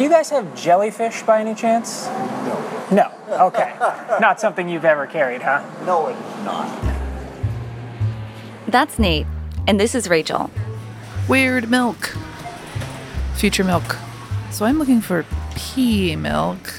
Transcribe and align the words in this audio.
Do 0.00 0.04
you 0.04 0.10
guys 0.10 0.30
have 0.30 0.54
jellyfish 0.54 1.24
by 1.24 1.42
any 1.42 1.54
chance? 1.54 2.06
No. 2.06 2.86
No. 2.90 3.46
Okay. 3.48 3.74
Not 4.18 4.40
something 4.40 4.66
you've 4.66 4.86
ever 4.86 5.06
carried, 5.06 5.42
huh? 5.42 5.62
No, 5.84 6.06
it 6.06 6.16
is 6.16 6.44
not. 6.46 6.96
That's 8.66 8.98
Nate, 8.98 9.26
and 9.66 9.78
this 9.78 9.94
is 9.94 10.08
Rachel. 10.08 10.50
Weird 11.28 11.68
milk. 11.68 12.16
Future 13.34 13.62
milk. 13.62 13.98
So 14.50 14.64
I'm 14.64 14.78
looking 14.78 15.02
for 15.02 15.26
pea 15.54 16.16
milk. 16.16 16.72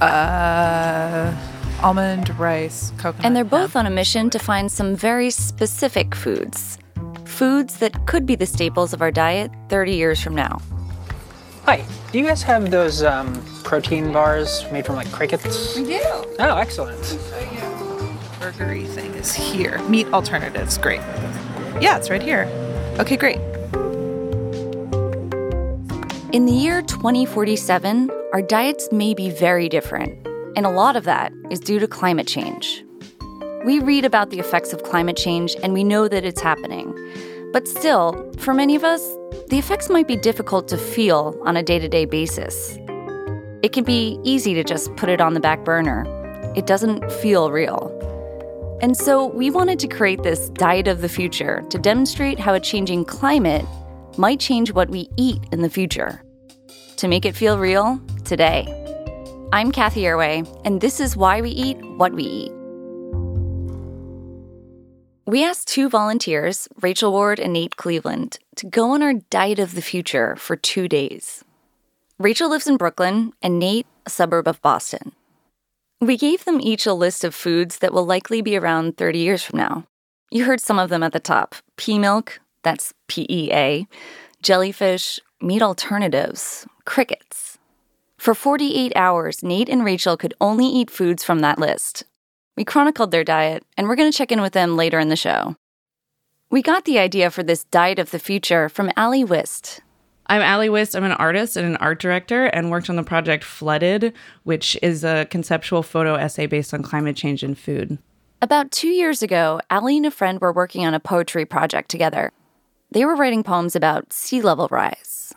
Uh, 0.00 1.32
almond, 1.80 2.36
rice, 2.36 2.90
coconut. 2.98 3.26
And 3.26 3.36
they're 3.36 3.44
both 3.44 3.76
on 3.76 3.86
a 3.86 3.90
mission 3.90 4.28
to 4.30 4.40
find 4.40 4.72
some 4.72 4.96
very 4.96 5.30
specific 5.30 6.16
foods. 6.16 6.78
Foods 7.26 7.76
that 7.76 8.06
could 8.06 8.26
be 8.26 8.34
the 8.34 8.46
staples 8.46 8.92
of 8.92 9.02
our 9.02 9.12
diet 9.12 9.52
30 9.68 9.94
years 9.94 10.20
from 10.20 10.34
now. 10.34 10.60
Hi. 11.68 11.84
Do 12.12 12.18
you 12.18 12.24
guys 12.24 12.42
have 12.44 12.70
those 12.70 13.02
um, 13.02 13.44
protein 13.62 14.10
bars 14.10 14.64
made 14.72 14.86
from 14.86 14.96
like 14.96 15.12
crickets? 15.12 15.76
We 15.76 15.84
do. 15.84 16.00
Oh, 16.38 16.56
excellent. 16.56 16.98
Burgery 18.40 18.88
thing 18.88 19.12
is 19.12 19.34
here. 19.34 19.78
Meat 19.82 20.06
alternatives, 20.14 20.78
great. 20.78 21.00
Yeah, 21.78 21.98
it's 21.98 22.08
right 22.08 22.22
here. 22.22 22.44
Okay, 22.98 23.18
great. 23.18 23.36
In 26.32 26.46
the 26.46 26.54
year 26.54 26.80
2047, 26.80 28.10
our 28.32 28.40
diets 28.40 28.88
may 28.90 29.12
be 29.12 29.28
very 29.28 29.68
different, 29.68 30.26
and 30.56 30.64
a 30.64 30.70
lot 30.70 30.96
of 30.96 31.04
that 31.04 31.34
is 31.50 31.60
due 31.60 31.78
to 31.80 31.86
climate 31.86 32.26
change. 32.26 32.82
We 33.66 33.80
read 33.80 34.06
about 34.06 34.30
the 34.30 34.38
effects 34.38 34.72
of 34.72 34.84
climate 34.84 35.18
change 35.18 35.54
and 35.62 35.74
we 35.74 35.84
know 35.84 36.08
that 36.08 36.24
it's 36.24 36.40
happening. 36.40 36.94
But 37.52 37.66
still, 37.66 38.30
for 38.38 38.52
many 38.52 38.76
of 38.76 38.84
us, 38.84 39.02
the 39.48 39.58
effects 39.58 39.88
might 39.88 40.06
be 40.06 40.16
difficult 40.16 40.68
to 40.68 40.76
feel 40.76 41.40
on 41.46 41.56
a 41.56 41.62
day 41.62 41.78
to 41.78 41.88
day 41.88 42.04
basis. 42.04 42.78
It 43.62 43.72
can 43.72 43.84
be 43.84 44.20
easy 44.22 44.54
to 44.54 44.62
just 44.62 44.94
put 44.96 45.08
it 45.08 45.20
on 45.20 45.34
the 45.34 45.40
back 45.40 45.64
burner. 45.64 46.04
It 46.54 46.66
doesn't 46.66 47.10
feel 47.12 47.50
real. 47.50 47.94
And 48.82 48.96
so 48.96 49.26
we 49.26 49.50
wanted 49.50 49.78
to 49.80 49.88
create 49.88 50.22
this 50.22 50.50
diet 50.50 50.88
of 50.88 51.00
the 51.00 51.08
future 51.08 51.64
to 51.70 51.78
demonstrate 51.78 52.38
how 52.38 52.54
a 52.54 52.60
changing 52.60 53.06
climate 53.06 53.64
might 54.16 54.40
change 54.40 54.72
what 54.72 54.90
we 54.90 55.08
eat 55.16 55.42
in 55.50 55.62
the 55.62 55.70
future. 55.70 56.22
To 56.98 57.08
make 57.08 57.24
it 57.24 57.34
feel 57.34 57.58
real, 57.58 58.00
today. 58.24 58.66
I'm 59.52 59.72
Cathy 59.72 60.02
Erway, 60.02 60.46
and 60.64 60.80
this 60.80 61.00
is 61.00 61.16
why 61.16 61.40
we 61.40 61.50
eat 61.50 61.78
what 61.96 62.12
we 62.12 62.24
eat. 62.24 62.57
We 65.28 65.44
asked 65.44 65.68
two 65.68 65.90
volunteers, 65.90 66.68
Rachel 66.80 67.12
Ward 67.12 67.38
and 67.38 67.52
Nate 67.52 67.76
Cleveland, 67.76 68.38
to 68.56 68.64
go 68.64 68.92
on 68.92 69.02
our 69.02 69.12
diet 69.12 69.58
of 69.58 69.74
the 69.74 69.82
future 69.82 70.34
for 70.36 70.56
two 70.56 70.88
days. 70.88 71.44
Rachel 72.18 72.48
lives 72.48 72.66
in 72.66 72.78
Brooklyn, 72.78 73.34
and 73.42 73.58
Nate, 73.58 73.86
a 74.06 74.08
suburb 74.08 74.48
of 74.48 74.62
Boston. 74.62 75.12
We 76.00 76.16
gave 76.16 76.46
them 76.46 76.62
each 76.62 76.86
a 76.86 76.94
list 76.94 77.24
of 77.24 77.34
foods 77.34 77.80
that 77.80 77.92
will 77.92 78.06
likely 78.06 78.40
be 78.40 78.56
around 78.56 78.96
30 78.96 79.18
years 79.18 79.42
from 79.42 79.58
now. 79.58 79.84
You 80.30 80.46
heard 80.46 80.62
some 80.62 80.78
of 80.78 80.88
them 80.88 81.02
at 81.02 81.12
the 81.12 81.20
top 81.20 81.56
pea 81.76 81.98
milk, 81.98 82.40
that's 82.62 82.94
P 83.06 83.26
E 83.28 83.52
A, 83.52 83.86
jellyfish, 84.42 85.20
meat 85.42 85.60
alternatives, 85.60 86.66
crickets. 86.86 87.58
For 88.16 88.34
48 88.34 88.94
hours, 88.96 89.42
Nate 89.42 89.68
and 89.68 89.84
Rachel 89.84 90.16
could 90.16 90.32
only 90.40 90.64
eat 90.64 90.90
foods 90.90 91.22
from 91.22 91.40
that 91.40 91.58
list. 91.58 92.04
We 92.58 92.64
chronicled 92.64 93.12
their 93.12 93.22
diet, 93.22 93.64
and 93.76 93.86
we're 93.86 93.94
going 93.94 94.10
to 94.10 94.18
check 94.18 94.32
in 94.32 94.40
with 94.40 94.52
them 94.52 94.76
later 94.76 94.98
in 94.98 95.10
the 95.10 95.14
show. 95.14 95.54
We 96.50 96.60
got 96.60 96.86
the 96.86 96.98
idea 96.98 97.30
for 97.30 97.44
this 97.44 97.62
diet 97.62 98.00
of 98.00 98.10
the 98.10 98.18
future 98.18 98.68
from 98.68 98.90
Allie 98.96 99.22
Wist. 99.22 99.80
I'm 100.26 100.42
Allie 100.42 100.68
Wist. 100.68 100.96
I'm 100.96 101.04
an 101.04 101.12
artist 101.12 101.56
and 101.56 101.64
an 101.64 101.76
art 101.76 102.00
director 102.00 102.46
and 102.46 102.68
worked 102.68 102.90
on 102.90 102.96
the 102.96 103.04
project 103.04 103.44
Flooded, 103.44 104.12
which 104.42 104.76
is 104.82 105.04
a 105.04 105.26
conceptual 105.26 105.84
photo 105.84 106.16
essay 106.16 106.46
based 106.46 106.74
on 106.74 106.82
climate 106.82 107.14
change 107.14 107.44
and 107.44 107.56
food. 107.56 107.96
About 108.42 108.72
two 108.72 108.88
years 108.88 109.22
ago, 109.22 109.60
Allie 109.70 109.98
and 109.98 110.06
a 110.06 110.10
friend 110.10 110.40
were 110.40 110.52
working 110.52 110.84
on 110.84 110.94
a 110.94 110.98
poetry 110.98 111.44
project 111.44 111.88
together. 111.88 112.32
They 112.90 113.04
were 113.04 113.14
writing 113.14 113.44
poems 113.44 113.76
about 113.76 114.12
sea 114.12 114.42
level 114.42 114.66
rise. 114.72 115.32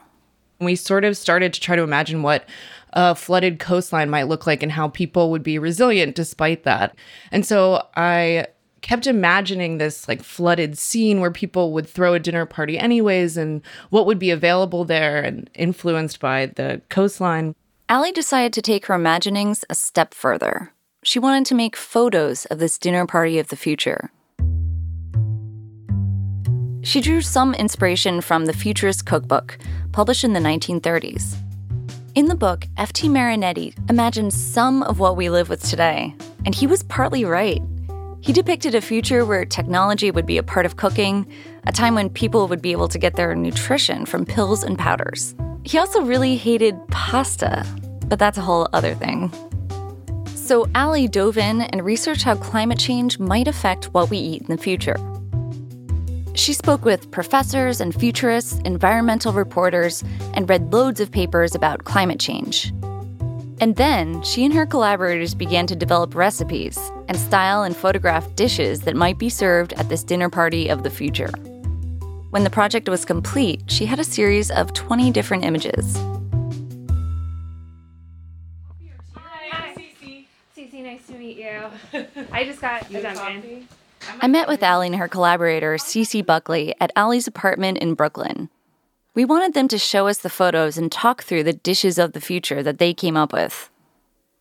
We 0.59 0.75
sort 0.75 1.06
of 1.06 1.16
started 1.16 1.53
to 1.53 1.62
try 1.62 1.75
to 1.75 1.84
imagine 1.84 2.24
what 2.24 2.45
a 2.94 3.16
flooded 3.16 3.59
coastline 3.59 4.09
might 4.09 4.28
look 4.28 4.46
like 4.46 4.63
and 4.63 4.72
how 4.72 4.88
people 4.88 5.31
would 5.31 5.44
be 5.44 5.57
resilient 5.57 6.16
despite 6.16 6.63
that. 6.63 6.96
And 7.31 7.46
so 7.46 7.88
I 7.96 8.47
kept 8.81 9.07
imagining 9.07 9.78
this 9.78 10.07
like 10.07 10.24
flooded 10.24 10.78
scene 10.78 11.19
where 11.19 11.31
people 11.31 11.72
would 11.74 11.88
throw 11.88 12.13
a 12.13 12.19
dinner 12.19 12.46
party 12.46 12.78
anyways 12.78 13.38
and 13.38 13.62
what 13.90 14.06
would 14.06 14.19
be 14.19 14.31
available 14.31 14.85
there 14.85 15.22
and 15.22 15.50
influenced 15.53 16.19
by 16.19 16.47
the 16.47 16.81
coastline. 16.90 17.56
Allie 17.88 18.12
decided 18.12 18.53
to 18.53 18.62
take 18.62 18.85
her 18.88 18.96
imaginings 18.96 19.63
a 19.69 19.75
step 19.75 20.13
further. 20.13 20.74
She 21.03 21.19
wanted 21.19 21.46
to 21.47 21.56
make 21.56 21.75
photos 21.75 22.46
of 22.46 22.59
this 22.59 22.78
dinner 22.78 23.06
party 23.06 23.40
of 23.40 23.50
the 23.50 23.56
future. 23.56 24.12
She 26.84 27.01
drew 27.01 27.22
some 27.22 27.53
inspiration 27.53 28.22
from 28.22 28.46
the 28.46 28.53
Futurist 28.53 29.06
Cookbook, 29.06 29.57
published 29.91 30.24
in 30.24 30.34
the 30.34 30.40
1930s. 30.40 31.35
In 32.13 32.25
the 32.25 32.35
book, 32.35 32.67
F.T. 32.75 33.07
Marinetti 33.07 33.73
imagined 33.89 34.33
some 34.33 34.83
of 34.83 34.99
what 34.99 35.16
we 35.16 35.29
live 35.29 35.47
with 35.47 35.63
today, 35.63 36.13
and 36.45 36.53
he 36.53 36.67
was 36.67 36.83
partly 36.83 37.23
right. 37.23 37.61
He 38.19 38.33
depicted 38.33 38.75
a 38.75 38.81
future 38.81 39.23
where 39.23 39.45
technology 39.45 40.11
would 40.11 40.25
be 40.25 40.38
a 40.38 40.44
part 40.44 40.66
of 40.66 40.75
cooking, 40.75 41.25
a 41.67 41.71
time 41.71 41.95
when 41.95 42.09
people 42.09 42.50
would 42.50 42.61
be 42.61 42.73
able 42.73 42.89
to 42.89 43.00
get 43.00 43.16
their 43.16 43.33
nutrition 43.33 44.05
from 44.05 44.25
pills 44.25 44.61
and 44.61 44.77
powders. 44.77 45.33
He 45.63 45.77
also 45.77 46.01
really 46.01 46.35
hated 46.35 46.75
pasta, 46.89 47.66
but 48.07 48.19
that's 48.19 48.38
a 48.38 48.41
whole 48.41 48.67
other 48.73 48.94
thing. 48.94 49.31
So, 50.35 50.67
Allie 50.75 51.07
dove 51.07 51.38
in 51.38 51.61
and 51.61 51.85
researched 51.85 52.23
how 52.23 52.35
climate 52.35 52.77
change 52.77 53.19
might 53.19 53.47
affect 53.47 53.85
what 53.94 54.09
we 54.09 54.17
eat 54.17 54.41
in 54.41 54.53
the 54.53 54.61
future. 54.61 54.97
She 56.34 56.53
spoke 56.53 56.86
with 56.86 57.12
professors 57.12 57.81
and 57.81 57.94
futurists, 57.94 58.59
environmental 58.64 59.34
reporters, 59.34 60.03
and 60.34 60.50
read 60.50 60.72
loads 60.72 61.00
of 61.00 61.12
papers 61.12 61.56
about 61.56 61.84
climate 61.84 62.19
change. 62.19 62.74
And 63.59 63.75
then 63.75 64.24
she 64.24 64.44
and 64.46 64.53
her 64.53 64.66
collaborators 64.66 65.36
began 65.36 65.68
to 65.68 65.75
develop 65.75 66.16
recipes 66.16 66.80
and 67.08 67.18
style 67.18 67.64
and 67.64 67.75
photograph 67.75 68.34
dishes 68.36 68.81
that 68.81 68.96
might 68.96 69.19
be 69.19 69.30
served 69.30 69.74
at 69.74 69.90
this 69.90 70.03
dinner 70.03 70.30
party 70.30 70.69
of 70.69 70.84
the 70.84 70.90
future. 70.90 71.30
When 72.31 72.44
the 72.46 72.50
project 72.50 72.88
was 72.88 73.03
complete, 73.03 73.62
she 73.68 73.86
had 73.86 74.00
a 74.00 74.03
series 74.03 74.50
of 74.52 74.74
20 74.74 75.12
different 75.12 75.44
images. 75.44 75.98
Hi, 79.13 79.75
Cece. 79.75 80.25
Cece, 80.56 80.84
nice 80.84 81.06
to 81.08 81.13
meet 81.13 81.38
you. 81.38 82.06
I 82.31 82.46
just 82.46 82.62
got 82.62 82.90
a 82.96 83.02
Dunkin'. 83.02 83.68
I 84.19 84.27
met 84.27 84.47
with 84.47 84.63
Allie 84.63 84.88
and 84.88 84.95
her 84.97 85.07
collaborator, 85.07 85.75
Cece 85.75 86.25
Buckley, 86.25 86.75
at 86.79 86.91
Allie's 86.95 87.27
apartment 87.27 87.77
in 87.77 87.94
Brooklyn. 87.94 88.49
We 89.13 89.25
wanted 89.25 89.53
them 89.53 89.67
to 89.69 89.77
show 89.77 90.07
us 90.07 90.17
the 90.19 90.29
photos 90.29 90.77
and 90.77 90.91
talk 90.91 91.23
through 91.23 91.44
the 91.44 91.53
dishes 91.53 91.97
of 91.97 92.13
the 92.13 92.21
future 92.21 92.63
that 92.63 92.77
they 92.77 92.94
came 92.94 93.17
up 93.17 93.33
with. 93.33 93.69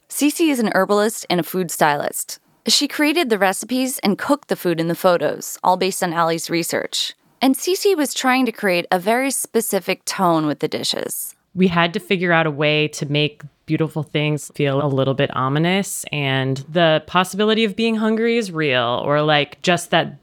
Cece 0.09 0.51
is 0.51 0.59
an 0.59 0.73
herbalist 0.75 1.27
and 1.31 1.41
a 1.41 1.45
food 1.45 1.71
stylist. 1.71 2.39
She 2.67 2.89
created 2.89 3.31
the 3.31 3.39
recipes 3.39 3.99
and 4.01 4.19
cooked 4.19 4.49
the 4.49 4.57
food 4.57 4.81
in 4.81 4.89
the 4.89 4.95
photos, 4.95 5.59
all 5.63 5.77
based 5.77 6.03
on 6.03 6.13
Allie's 6.13 6.51
research. 6.51 7.15
And 7.41 7.55
Cece 7.55 7.97
was 7.97 8.13
trying 8.13 8.47
to 8.47 8.53
create 8.53 8.87
a 8.91 8.99
very 8.99 9.31
specific 9.31 10.05
tone 10.05 10.47
with 10.47 10.59
the 10.59 10.69
dishes. 10.69 11.35
We 11.55 11.69
had 11.69 11.95
to 11.95 12.01
figure 12.01 12.33
out 12.33 12.47
a 12.47 12.51
way 12.51 12.89
to 12.89 13.07
make 13.07 13.43
beautiful 13.67 14.03
things 14.03 14.51
feel 14.57 14.85
a 14.85 14.89
little 14.89 15.15
bit 15.15 15.31
ominous 15.37 16.05
and 16.11 16.57
the 16.69 17.05
possibility 17.07 17.65
of 17.65 17.77
being 17.77 17.95
hungry 17.95 18.37
is 18.37 18.51
real 18.51 19.01
or 19.05 19.23
like 19.23 19.63
just 19.63 19.91
that 19.91 20.17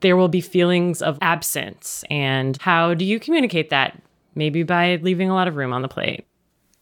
there 0.00 0.16
will 0.16 0.26
be 0.26 0.40
feelings 0.40 1.00
of 1.00 1.16
absence 1.22 2.04
and 2.10 2.56
how 2.60 2.92
do 2.92 3.04
you 3.04 3.20
communicate 3.20 3.70
that 3.70 4.02
maybe 4.34 4.64
by 4.64 4.96
leaving 5.00 5.30
a 5.30 5.34
lot 5.34 5.46
of 5.46 5.54
room 5.54 5.72
on 5.72 5.82
the 5.82 5.86
plate 5.86 6.24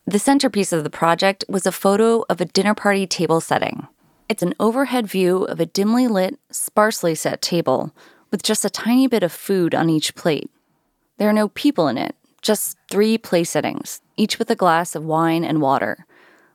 The 0.07 0.19
centerpiece 0.19 0.73
of 0.73 0.85
the 0.85 0.91
project 0.91 1.45
was 1.51 1.67
a 1.67 1.73
photo 1.73 2.25
of 2.31 2.41
a 2.41 2.47
dinner 2.47 2.75
party 2.75 3.07
table 3.07 3.43
setting. 3.43 3.87
It's 4.27 4.43
an 4.43 4.55
overhead 4.59 5.07
view 5.07 5.45
of 5.45 5.61
a 5.61 5.67
dimly 5.67 6.09
lit, 6.09 6.39
sparsely 6.51 7.15
set 7.15 7.43
table 7.43 7.95
with 8.31 8.43
just 8.43 8.65
a 8.65 8.71
tiny 8.71 9.07
bit 9.07 9.23
of 9.23 9.33
food 9.33 9.75
on 9.75 9.91
each 9.91 10.15
plate. 10.15 10.51
There 11.19 11.29
are 11.29 11.33
no 11.35 11.49
people 11.49 11.89
in 11.89 11.99
it, 11.99 12.15
just 12.45 12.77
three 12.91 13.19
place 13.19 13.51
settings, 13.51 14.03
each 14.17 14.39
with 14.39 14.51
a 14.51 14.55
glass 14.55 14.95
of 14.95 15.05
wine 15.05 15.45
and 15.45 15.61
water. 15.61 16.07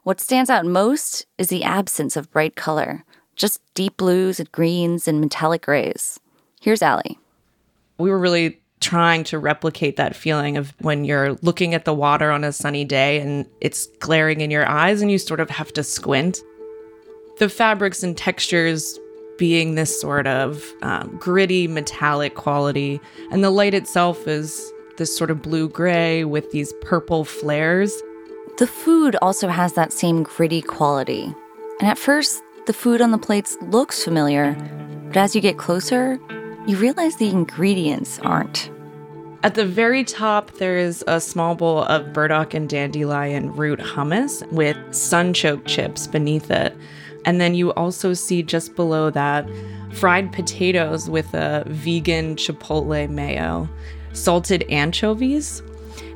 What 0.03 0.21
stands 0.21 0.49
out 0.49 0.65
most 0.65 1.25
is 1.37 1.49
the 1.49 1.63
absence 1.63 2.15
of 2.15 2.31
bright 2.31 2.55
color, 2.55 3.03
just 3.35 3.59
deep 3.73 3.97
blues 3.97 4.39
and 4.39 4.49
greens 4.51 5.07
and 5.07 5.19
metallic 5.19 5.63
grays. 5.63 6.19
Here's 6.61 6.81
Allie. 6.81 7.17
We 7.97 8.09
were 8.09 8.19
really 8.19 8.61
trying 8.79 9.25
to 9.25 9.39
replicate 9.39 9.97
that 9.97 10.15
feeling 10.15 10.55
of 10.55 10.73
when 10.79 11.03
you're 11.03 11.33
looking 11.41 11.73
at 11.73 11.83
the 11.83 11.93
water 11.93 12.31
on 12.31 12.43
a 12.43 12.53
sunny 12.53 12.85
day 12.85 13.19
and 13.19 13.45
it's 13.59 13.87
glaring 13.99 14.39
in 14.39 14.51
your 14.51 14.65
eyes 14.67 15.01
and 15.01 15.11
you 15.11 15.17
sort 15.17 15.39
of 15.39 15.49
have 15.49 15.73
to 15.73 15.83
squint. 15.83 16.39
The 17.39 17.49
fabrics 17.49 18.03
and 18.03 18.15
textures 18.15 18.97
being 19.37 19.75
this 19.75 19.99
sort 19.99 20.27
of 20.27 20.63
um, 20.81 21.17
gritty 21.17 21.67
metallic 21.67 22.35
quality, 22.35 22.99
and 23.31 23.41
the 23.41 23.49
light 23.49 23.73
itself 23.73 24.27
is 24.27 24.71
this 24.99 25.17
sort 25.17 25.31
of 25.31 25.41
blue 25.41 25.67
gray 25.67 26.23
with 26.23 26.51
these 26.51 26.71
purple 26.81 27.25
flares. 27.25 27.99
The 28.59 28.67
food 28.67 29.15
also 29.23 29.47
has 29.47 29.73
that 29.73 29.91
same 29.91 30.21
gritty 30.21 30.61
quality. 30.61 31.33
And 31.79 31.89
at 31.89 31.97
first, 31.97 32.43
the 32.67 32.73
food 32.73 33.01
on 33.01 33.09
the 33.09 33.17
plates 33.17 33.57
looks 33.61 34.03
familiar, 34.03 34.53
but 35.07 35.17
as 35.17 35.33
you 35.33 35.41
get 35.41 35.57
closer, 35.57 36.19
you 36.67 36.77
realize 36.77 37.15
the 37.15 37.29
ingredients 37.29 38.19
aren't. 38.19 38.69
At 39.41 39.55
the 39.55 39.65
very 39.65 40.03
top, 40.03 40.51
there 40.51 40.77
is 40.77 41.03
a 41.07 41.21
small 41.21 41.55
bowl 41.55 41.83
of 41.83 42.11
burdock 42.11 42.53
and 42.53 42.69
dandelion 42.69 43.55
root 43.55 43.79
hummus 43.79 44.45
with 44.51 44.75
sunchoke 44.89 45.65
chips 45.65 46.05
beneath 46.05 46.51
it. 46.51 46.75
And 47.25 47.39
then 47.39 47.55
you 47.55 47.71
also 47.73 48.13
see 48.13 48.43
just 48.43 48.75
below 48.75 49.09
that 49.11 49.49
fried 49.93 50.31
potatoes 50.33 51.09
with 51.09 51.33
a 51.33 51.63
vegan 51.67 52.35
chipotle 52.35 53.09
mayo, 53.09 53.69
salted 54.13 54.63
anchovies, 54.69 55.61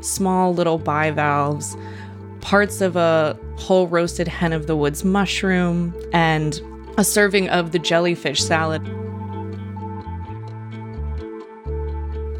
small 0.02 0.54
little 0.54 0.78
bivalves, 0.78 1.76
parts 2.42 2.82
of 2.82 2.96
a 2.96 3.38
whole 3.58 3.88
roasted 3.88 4.28
hen 4.28 4.54
of 4.54 4.68
the 4.68 4.76
woods 4.76 5.04
mushroom, 5.04 5.94
and 6.12 6.62
a 6.98 7.04
serving 7.04 7.50
of 7.50 7.72
the 7.72 7.80
jellyfish 7.80 8.44
salad. 8.44 8.84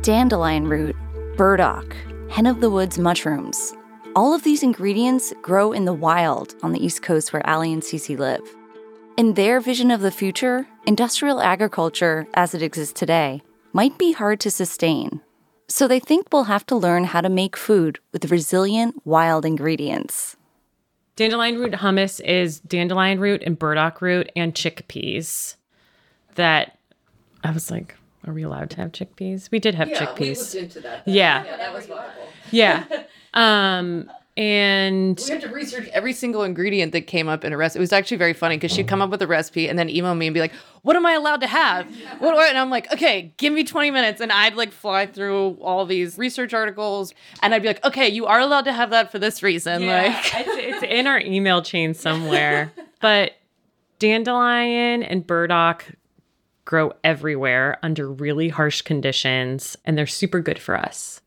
Dandelion 0.04 0.68
root, 0.68 0.96
burdock, 1.38 1.96
hen 2.30 2.46
of 2.46 2.60
the 2.60 2.70
woods 2.70 3.00
mushrooms. 3.00 3.74
All 4.16 4.34
of 4.34 4.44
these 4.44 4.62
ingredients 4.62 5.34
grow 5.42 5.72
in 5.72 5.86
the 5.86 5.94
wild 5.94 6.56
on 6.62 6.72
the 6.72 6.86
East 6.86 7.02
Coast 7.02 7.32
where 7.32 7.46
Allie 7.48 7.74
and 7.74 7.82
Cece 7.82 8.18
live. 8.18 8.42
In 9.16 9.34
their 9.34 9.60
vision 9.60 9.92
of 9.92 10.02
the 10.02 10.12
future, 10.12 10.68
industrial 10.86 11.40
agriculture, 11.40 12.28
as 12.34 12.54
it 12.54 12.62
exists 12.62 13.00
today, 13.00 13.42
might 13.72 13.98
be 13.98 14.12
hard 14.12 14.40
to 14.42 14.52
sustain. 14.52 15.22
So 15.74 15.88
they 15.88 16.00
think 16.00 16.28
we'll 16.32 16.44
have 16.44 16.68
to 16.68 16.76
learn 16.76 17.06
how 17.06 17.22
to 17.22 17.30
make 17.30 17.58
food 17.58 17.98
with 18.12 18.30
resilient 18.30 19.02
wild 19.08 19.44
ingredients. 19.44 20.38
Dandelion 21.16 21.58
root 21.58 21.74
hummus 21.74 22.22
is 22.24 22.60
dandelion 22.60 23.20
root 23.20 23.42
and 23.44 23.58
burdock 23.58 24.00
root 24.00 24.32
and 24.36 24.54
chickpeas. 24.54 25.56
That 26.36 26.78
I 27.44 27.50
was 27.50 27.72
like, 27.72 27.96
are 28.28 28.34
we 28.34 28.44
allowed 28.44 28.70
to 28.70 28.78
have 28.78 28.92
chickpeas? 28.92 29.50
We 29.50 29.58
did 29.58 29.74
have 29.74 29.88
chickpeas. 29.88 30.20
We 30.20 30.60
looked 30.62 30.76
into 30.76 30.80
that. 30.82 31.08
yeah. 31.08 31.42
that 31.42 31.74
was 31.74 31.88
viable. 31.88 32.28
Yeah. 32.52 32.86
Um 33.34 34.12
and 34.36 35.22
We 35.24 35.32
had 35.32 35.42
to 35.42 35.50
research 35.50 35.88
every 35.94 36.14
single 36.14 36.42
ingredient 36.44 36.92
that 36.94 37.02
came 37.02 37.28
up 37.28 37.46
in 37.46 37.54
a 37.54 37.58
recipe. 37.58 37.80
It 37.80 37.82
was 37.82 37.94
actually 37.94 38.18
very 38.18 38.34
funny 38.34 38.58
because 38.58 38.72
she'd 38.72 38.88
come 38.88 39.02
up 39.02 39.12
with 39.12 39.22
a 39.22 39.28
recipe 39.28 39.68
and 39.70 39.78
then 39.78 39.90
email 39.90 40.16
me 40.16 40.26
and 40.26 40.34
be 40.34 40.40
like, 40.40 40.54
"What 40.82 40.96
am 40.96 41.06
I 41.06 41.14
allowed 41.14 41.42
to 41.42 41.48
have?" 41.48 41.86
What 42.20 42.32
do 42.34 42.38
I-" 42.38 42.48
and 42.48 42.58
I'm 42.58 42.70
like, 42.72 42.92
"Okay, 42.92 43.34
give 43.38 43.54
me 43.54 43.64
20 43.64 43.92
minutes." 43.92 44.22
And 44.22 44.32
I'd 44.32 44.56
like 44.56 44.72
fly 44.72 45.06
through 45.06 45.58
all 45.62 45.86
these 45.86 46.18
research 46.18 46.54
articles 46.54 47.14
and 47.42 47.54
I'd 47.54 47.62
be 47.62 47.68
like, 47.68 47.86
"Okay, 47.86 48.10
you 48.10 48.26
are 48.26 48.40
allowed 48.40 48.66
to 48.66 48.74
have 48.74 48.90
that 48.90 49.12
for 49.12 49.20
this 49.20 49.44
reason." 49.44 49.84
Yeah, 49.84 50.04
Like, 50.04 50.48
it's, 50.48 50.50
it's 50.84 50.84
in 50.84 51.06
our 51.06 51.20
email 51.20 51.62
chain 51.62 51.94
somewhere. 51.94 52.72
but 53.02 53.34
dandelion 54.00 55.04
and 55.04 55.26
burdock 55.26 55.86
grow 56.66 56.94
everywhere 57.04 57.78
under 57.84 58.10
really 58.10 58.50
harsh 58.50 58.82
conditions, 58.82 59.76
and 59.86 59.98
they're 59.98 60.08
super 60.08 60.40
good 60.40 60.58
for 60.60 60.76
us. 60.78 61.22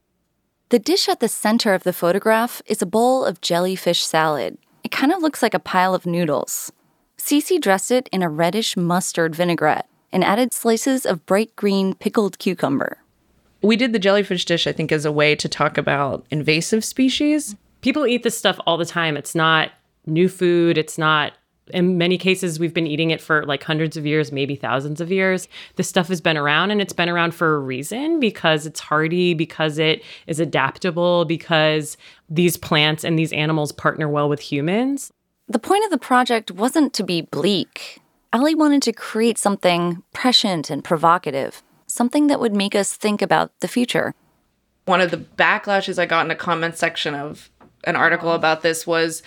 The 0.70 0.80
dish 0.80 1.08
at 1.08 1.20
the 1.20 1.28
center 1.28 1.74
of 1.74 1.84
the 1.84 1.92
photograph 1.92 2.60
is 2.66 2.82
a 2.82 2.86
bowl 2.86 3.24
of 3.24 3.40
jellyfish 3.40 4.04
salad. 4.04 4.58
It 4.82 4.90
kind 4.90 5.12
of 5.12 5.22
looks 5.22 5.40
like 5.40 5.54
a 5.54 5.60
pile 5.60 5.94
of 5.94 6.06
noodles. 6.06 6.72
Cece 7.16 7.60
dressed 7.60 7.92
it 7.92 8.08
in 8.10 8.20
a 8.20 8.28
reddish 8.28 8.76
mustard 8.76 9.32
vinaigrette 9.36 9.88
and 10.10 10.24
added 10.24 10.52
slices 10.52 11.06
of 11.06 11.24
bright 11.24 11.54
green 11.54 11.94
pickled 11.94 12.40
cucumber. 12.40 12.98
we 13.62 13.76
did 13.76 13.92
the 13.92 14.00
jellyfish 14.00 14.44
dish, 14.44 14.66
I 14.66 14.72
think, 14.72 14.90
as 14.90 15.04
a 15.04 15.12
way 15.12 15.36
to 15.36 15.48
talk 15.48 15.78
about 15.78 16.26
invasive 16.32 16.84
species. 16.84 17.54
People 17.80 18.04
eat 18.04 18.24
this 18.24 18.36
stuff 18.36 18.58
all 18.66 18.76
the 18.76 18.84
time. 18.84 19.16
It's 19.16 19.36
not 19.36 19.70
new 20.04 20.28
food. 20.28 20.78
It's 20.78 20.98
not, 20.98 21.32
in 21.70 21.98
many 21.98 22.16
cases, 22.16 22.58
we've 22.60 22.74
been 22.74 22.86
eating 22.86 23.10
it 23.10 23.20
for 23.20 23.44
like 23.44 23.62
hundreds 23.62 23.96
of 23.96 24.06
years, 24.06 24.30
maybe 24.30 24.54
thousands 24.54 25.00
of 25.00 25.10
years. 25.10 25.48
This 25.74 25.88
stuff 25.88 26.08
has 26.08 26.20
been 26.20 26.36
around 26.36 26.70
and 26.70 26.80
it's 26.80 26.92
been 26.92 27.08
around 27.08 27.34
for 27.34 27.56
a 27.56 27.58
reason 27.58 28.20
because 28.20 28.66
it's 28.66 28.80
hardy, 28.80 29.34
because 29.34 29.78
it 29.78 30.02
is 30.26 30.38
adaptable, 30.40 31.24
because 31.24 31.96
these 32.30 32.56
plants 32.56 33.04
and 33.04 33.18
these 33.18 33.32
animals 33.32 33.72
partner 33.72 34.08
well 34.08 34.28
with 34.28 34.40
humans. 34.40 35.12
The 35.48 35.58
point 35.58 35.84
of 35.84 35.90
the 35.90 35.98
project 35.98 36.50
wasn't 36.50 36.92
to 36.94 37.02
be 37.04 37.22
bleak. 37.22 38.00
Allie 38.32 38.54
wanted 38.54 38.82
to 38.82 38.92
create 38.92 39.38
something 39.38 40.02
prescient 40.12 40.70
and 40.70 40.84
provocative, 40.84 41.62
something 41.86 42.26
that 42.26 42.40
would 42.40 42.54
make 42.54 42.74
us 42.74 42.94
think 42.94 43.22
about 43.22 43.52
the 43.60 43.68
future. 43.68 44.14
one 44.86 45.00
of 45.00 45.10
the 45.10 45.18
backlashes 45.18 45.98
I 45.98 46.06
got 46.06 46.24
in 46.24 46.30
a 46.30 46.36
comment 46.36 46.76
section 46.76 47.14
of 47.14 47.50
an 47.84 47.96
article 47.96 48.32
about 48.32 48.62
this 48.62 48.86
was 48.86 49.22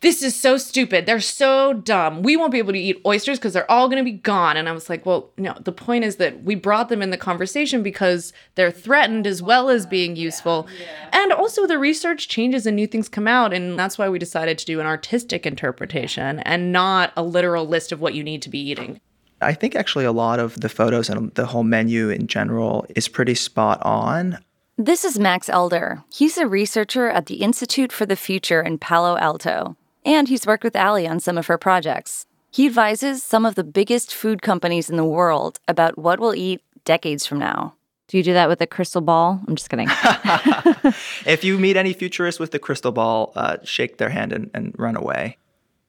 this 0.00 0.22
is 0.22 0.34
so 0.34 0.56
stupid. 0.56 1.04
They're 1.04 1.20
so 1.20 1.74
dumb. 1.74 2.22
We 2.22 2.36
won't 2.36 2.52
be 2.52 2.58
able 2.58 2.72
to 2.72 2.78
eat 2.78 3.02
oysters 3.04 3.38
because 3.38 3.52
they're 3.52 3.70
all 3.70 3.88
going 3.88 4.02
to 4.02 4.10
be 4.10 4.16
gone. 4.16 4.56
And 4.56 4.68
I 4.68 4.72
was 4.72 4.88
like, 4.88 5.04
well, 5.04 5.30
no, 5.36 5.54
the 5.60 5.72
point 5.72 6.04
is 6.04 6.16
that 6.16 6.42
we 6.42 6.54
brought 6.54 6.88
them 6.88 7.02
in 7.02 7.10
the 7.10 7.18
conversation 7.18 7.82
because 7.82 8.32
they're 8.54 8.70
threatened 8.70 9.26
as 9.26 9.42
well 9.42 9.68
as 9.68 9.84
being 9.84 10.16
useful. 10.16 10.66
And 11.12 11.32
also, 11.32 11.66
the 11.66 11.78
research 11.78 12.28
changes 12.28 12.66
and 12.66 12.76
new 12.76 12.86
things 12.86 13.08
come 13.08 13.28
out. 13.28 13.52
And 13.52 13.78
that's 13.78 13.98
why 13.98 14.08
we 14.08 14.18
decided 14.18 14.56
to 14.58 14.64
do 14.64 14.80
an 14.80 14.86
artistic 14.86 15.44
interpretation 15.44 16.40
and 16.40 16.72
not 16.72 17.12
a 17.16 17.22
literal 17.22 17.66
list 17.66 17.92
of 17.92 18.00
what 18.00 18.14
you 18.14 18.24
need 18.24 18.40
to 18.42 18.50
be 18.50 18.58
eating. 18.58 19.00
I 19.42 19.54
think 19.54 19.74
actually 19.74 20.04
a 20.04 20.12
lot 20.12 20.38
of 20.38 20.60
the 20.60 20.68
photos 20.68 21.08
and 21.08 21.34
the 21.34 21.46
whole 21.46 21.62
menu 21.62 22.08
in 22.10 22.26
general 22.26 22.86
is 22.94 23.08
pretty 23.08 23.34
spot 23.34 23.80
on. 23.82 24.38
This 24.76 25.04
is 25.04 25.18
Max 25.18 25.50
Elder. 25.50 26.02
He's 26.10 26.38
a 26.38 26.46
researcher 26.46 27.10
at 27.10 27.26
the 27.26 27.36
Institute 27.36 27.92
for 27.92 28.06
the 28.06 28.16
Future 28.16 28.62
in 28.62 28.78
Palo 28.78 29.18
Alto, 29.18 29.76
and 30.04 30.28
he's 30.28 30.46
worked 30.46 30.64
with 30.64 30.76
Allie 30.76 31.06
on 31.08 31.20
some 31.20 31.38
of 31.38 31.46
her 31.46 31.58
projects. 31.58 32.26
He 32.50 32.66
advises 32.66 33.22
some 33.22 33.46
of 33.46 33.54
the 33.54 33.64
biggest 33.64 34.14
food 34.14 34.42
companies 34.42 34.90
in 34.90 34.96
the 34.96 35.04
world 35.04 35.60
about 35.68 35.96
what 35.98 36.18
we'll 36.18 36.34
eat 36.34 36.62
decades 36.84 37.26
from 37.26 37.38
now. 37.38 37.74
Do 38.08 38.16
you 38.16 38.24
do 38.24 38.32
that 38.32 38.48
with 38.48 38.60
a 38.60 38.66
crystal 38.66 39.00
ball? 39.00 39.40
I'm 39.46 39.54
just 39.54 39.70
kidding. 39.70 39.88
If 41.26 41.44
you 41.44 41.58
meet 41.58 41.76
any 41.76 41.92
futurists 41.92 42.40
with 42.40 42.50
the 42.50 42.58
crystal 42.58 42.90
ball, 42.90 43.32
uh, 43.36 43.58
shake 43.62 43.98
their 43.98 44.08
hand 44.08 44.32
and, 44.32 44.50
and 44.52 44.74
run 44.76 44.96
away. 44.96 45.36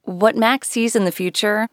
what 0.02 0.36
Max 0.36 0.68
sees 0.70 0.94
in 0.94 1.04
the 1.04 1.10
future 1.12 1.68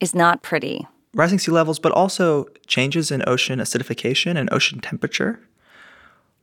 is 0.00 0.14
not 0.14 0.42
pretty. 0.42 0.86
Rising 1.14 1.38
sea 1.38 1.52
levels, 1.52 1.78
but 1.78 1.92
also 1.92 2.46
changes 2.66 3.10
in 3.10 3.22
ocean 3.26 3.58
acidification 3.58 4.36
and 4.36 4.52
ocean 4.52 4.80
temperature. 4.80 5.40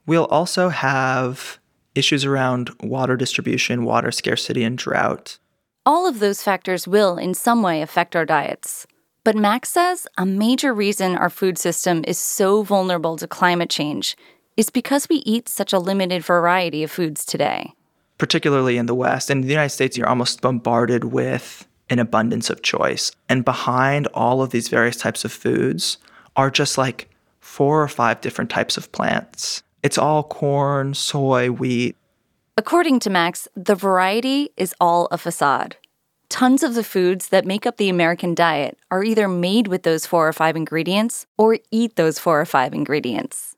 We'll 0.07 0.25
also 0.25 0.69
have 0.69 1.59
issues 1.95 2.25
around 2.25 2.69
water 2.81 3.15
distribution, 3.15 3.85
water 3.85 4.11
scarcity, 4.11 4.63
and 4.63 4.77
drought. 4.77 5.37
All 5.85 6.07
of 6.07 6.19
those 6.19 6.41
factors 6.41 6.87
will, 6.87 7.17
in 7.17 7.33
some 7.33 7.61
way, 7.61 7.81
affect 7.81 8.15
our 8.15 8.25
diets. 8.25 8.87
But 9.23 9.35
Max 9.35 9.69
says 9.69 10.07
a 10.17 10.25
major 10.25 10.73
reason 10.73 11.15
our 11.15 11.29
food 11.29 11.57
system 11.57 12.03
is 12.07 12.17
so 12.17 12.63
vulnerable 12.63 13.15
to 13.17 13.27
climate 13.27 13.69
change 13.69 14.17
is 14.57 14.69
because 14.69 15.09
we 15.09 15.17
eat 15.17 15.49
such 15.49 15.73
a 15.73 15.79
limited 15.79 16.23
variety 16.23 16.83
of 16.83 16.91
foods 16.91 17.25
today. 17.25 17.73
particularly 18.17 18.77
in 18.77 18.85
the 18.85 18.95
West. 18.95 19.29
In 19.29 19.41
the 19.41 19.47
United 19.47 19.71
States, 19.71 19.97
you're 19.97 20.07
almost 20.07 20.39
bombarded 20.41 21.05
with 21.05 21.67
an 21.89 21.99
abundance 21.99 22.49
of 22.49 22.61
choice. 22.61 23.11
And 23.27 23.43
behind 23.43 24.07
all 24.13 24.41
of 24.41 24.51
these 24.51 24.69
various 24.69 24.95
types 24.97 25.25
of 25.25 25.31
foods 25.31 25.97
are 26.35 26.49
just 26.49 26.77
like 26.77 27.09
four 27.39 27.81
or 27.83 27.87
five 27.87 28.21
different 28.21 28.49
types 28.49 28.77
of 28.77 28.91
plants. 28.91 29.63
It's 29.83 29.97
all 29.97 30.23
corn, 30.23 30.93
soy, 30.93 31.51
wheat. 31.51 31.97
According 32.55 33.01
to 33.01 33.09
Max, 33.09 33.49
the 33.53 33.75
variety 33.75 34.49
is 34.55 34.73
all 34.79 35.09
a 35.11 35.17
facade. 35.17 35.75
Tons 36.29 36.63
of 36.63 36.73
the 36.73 36.85
foods 36.85 37.29
that 37.29 37.45
make 37.45 37.65
up 37.65 37.75
the 37.75 37.89
American 37.89 38.33
diet 38.33 38.77
are 38.89 39.03
either 39.03 39.27
made 39.27 39.67
with 39.67 39.83
those 39.83 40.05
four 40.05 40.27
or 40.27 40.33
five 40.33 40.55
ingredients 40.55 41.25
or 41.37 41.59
eat 41.69 41.97
those 41.97 42.17
four 42.17 42.39
or 42.39 42.45
five 42.45 42.73
ingredients. 42.73 43.57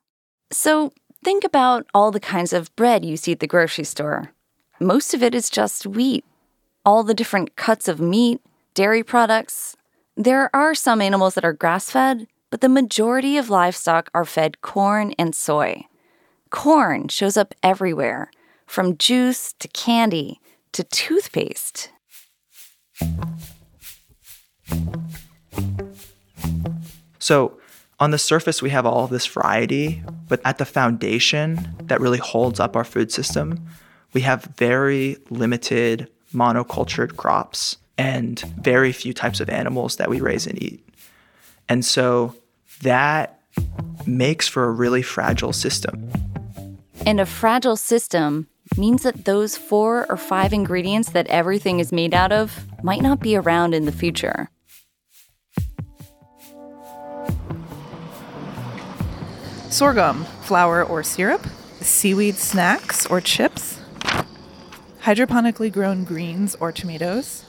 So 0.52 0.92
think 1.24 1.44
about 1.44 1.86
all 1.94 2.12
the 2.12 2.20
kinds 2.20 2.54
of 2.54 2.76
bread 2.76 3.06
you 3.06 3.18
see 3.18 3.34
at 3.34 3.40
the 3.40 3.48
grocery 3.48 3.84
store. 3.84 4.32
Most 4.80 5.14
of 5.14 5.22
it 5.22 5.36
is 5.36 5.50
just 5.50 5.86
wheat. 5.86 6.26
All 6.84 7.04
the 7.04 7.14
different 7.14 7.56
cuts 7.56 7.88
of 7.88 8.00
meat, 8.00 8.42
dairy 8.74 9.04
products. 9.04 9.78
There 10.18 10.50
are 10.56 10.74
some 10.74 11.02
animals 11.02 11.36
that 11.36 11.46
are 11.46 11.54
grass 11.54 11.92
fed, 11.92 12.28
but 12.50 12.62
the 12.62 12.70
majority 12.70 13.38
of 13.38 13.50
livestock 13.50 14.10
are 14.14 14.26
fed 14.26 14.62
corn 14.62 15.14
and 15.20 15.36
soy. 15.36 15.86
Corn 16.56 17.10
shows 17.10 17.36
up 17.36 17.54
everywhere, 17.62 18.32
from 18.66 18.98
juice 18.98 19.54
to 19.60 19.68
candy 19.68 20.40
to 20.72 20.86
toothpaste. 20.86 21.92
So 27.20 27.60
on 28.00 28.12
the 28.12 28.18
surface, 28.18 28.62
we 28.62 28.70
have 28.70 28.86
all 28.86 29.04
of 29.04 29.10
this 29.10 29.26
variety, 29.26 30.02
but 30.30 30.40
at 30.46 30.58
the 30.58 30.66
foundation 30.66 31.76
that 31.84 32.00
really 32.00 32.20
holds 32.20 32.62
up 32.62 32.78
our 32.78 32.86
food 32.86 33.12
system, 33.12 33.68
we 34.14 34.22
have 34.22 34.46
very 34.56 35.18
limited 35.30 36.10
monocultured 36.34 37.18
crops 37.18 37.78
and 37.98 38.40
very 38.62 38.94
few 38.94 39.14
types 39.14 39.42
of 39.42 39.50
animals 39.50 39.98
that 39.98 40.10
we 40.10 40.22
raise 40.22 40.48
and 40.48 40.62
eat. 40.64 40.88
And 41.68 41.84
so 41.84 42.34
that 42.82 43.42
makes 44.08 44.48
for 44.48 44.64
a 44.64 44.72
really 44.72 45.02
fragile 45.02 45.54
system. 45.54 46.12
And 47.06 47.20
a 47.20 47.26
fragile 47.26 47.76
system 47.76 48.48
means 48.78 49.04
that 49.04 49.26
those 49.26 49.56
four 49.56 50.08
or 50.10 50.18
five 50.18 50.52
ingredients 50.52 51.12
that 51.12 51.28
everything 51.28 51.80
is 51.80 51.92
made 51.92 52.16
out 52.16 52.32
of 52.32 52.66
might 52.84 53.02
not 53.02 53.20
be 53.20 53.36
around 53.36 53.76
in 53.76 53.86
the 53.86 53.92
future. 53.92 54.50
Sorghum, 59.70 60.24
flour 60.42 60.84
or 60.84 61.04
syrup, 61.04 61.46
seaweed 61.80 62.36
snacks 62.36 63.06
or 63.06 63.22
chips, 63.22 63.80
hydroponically 65.04 65.72
grown 65.72 66.06
greens 66.06 66.56
or 66.60 66.72
tomatoes, 66.72 67.46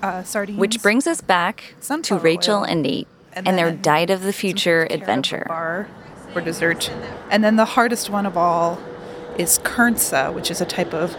uh, 0.00 0.22
sardines. 0.22 0.60
Which 0.60 0.80
brings 0.80 1.08
us 1.08 1.20
back 1.20 1.74
to 2.02 2.18
Rachel 2.18 2.58
oil. 2.58 2.64
and 2.64 2.82
Nate 2.82 3.08
and, 3.32 3.58
their 3.58 3.72
diet 3.72 4.10
of 4.10 4.22
the 4.22 4.32
future 4.32 4.86
adventure. 4.90 5.46
bar 5.48 5.88
for 6.32 6.40
dessert. 6.40 6.90
And 7.30 7.42
then 7.42 7.56
the 7.56 7.64
hardest 7.64 8.10
one 8.10 8.26
of 8.26 8.36
all 8.36 8.78
is 9.38 9.58
kernza, 9.60 10.32
which 10.32 10.50
is 10.50 10.60
a 10.60 10.66
type 10.66 10.92
of 10.94 11.16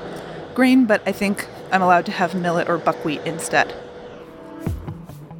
grain, 0.53 0.85
but 0.85 1.01
I 1.07 1.11
think 1.11 1.47
I'm 1.71 1.81
allowed 1.81 2.05
to 2.05 2.11
have 2.11 2.35
millet 2.35 2.69
or 2.69 2.77
buckwheat 2.77 3.21
instead. 3.25 3.73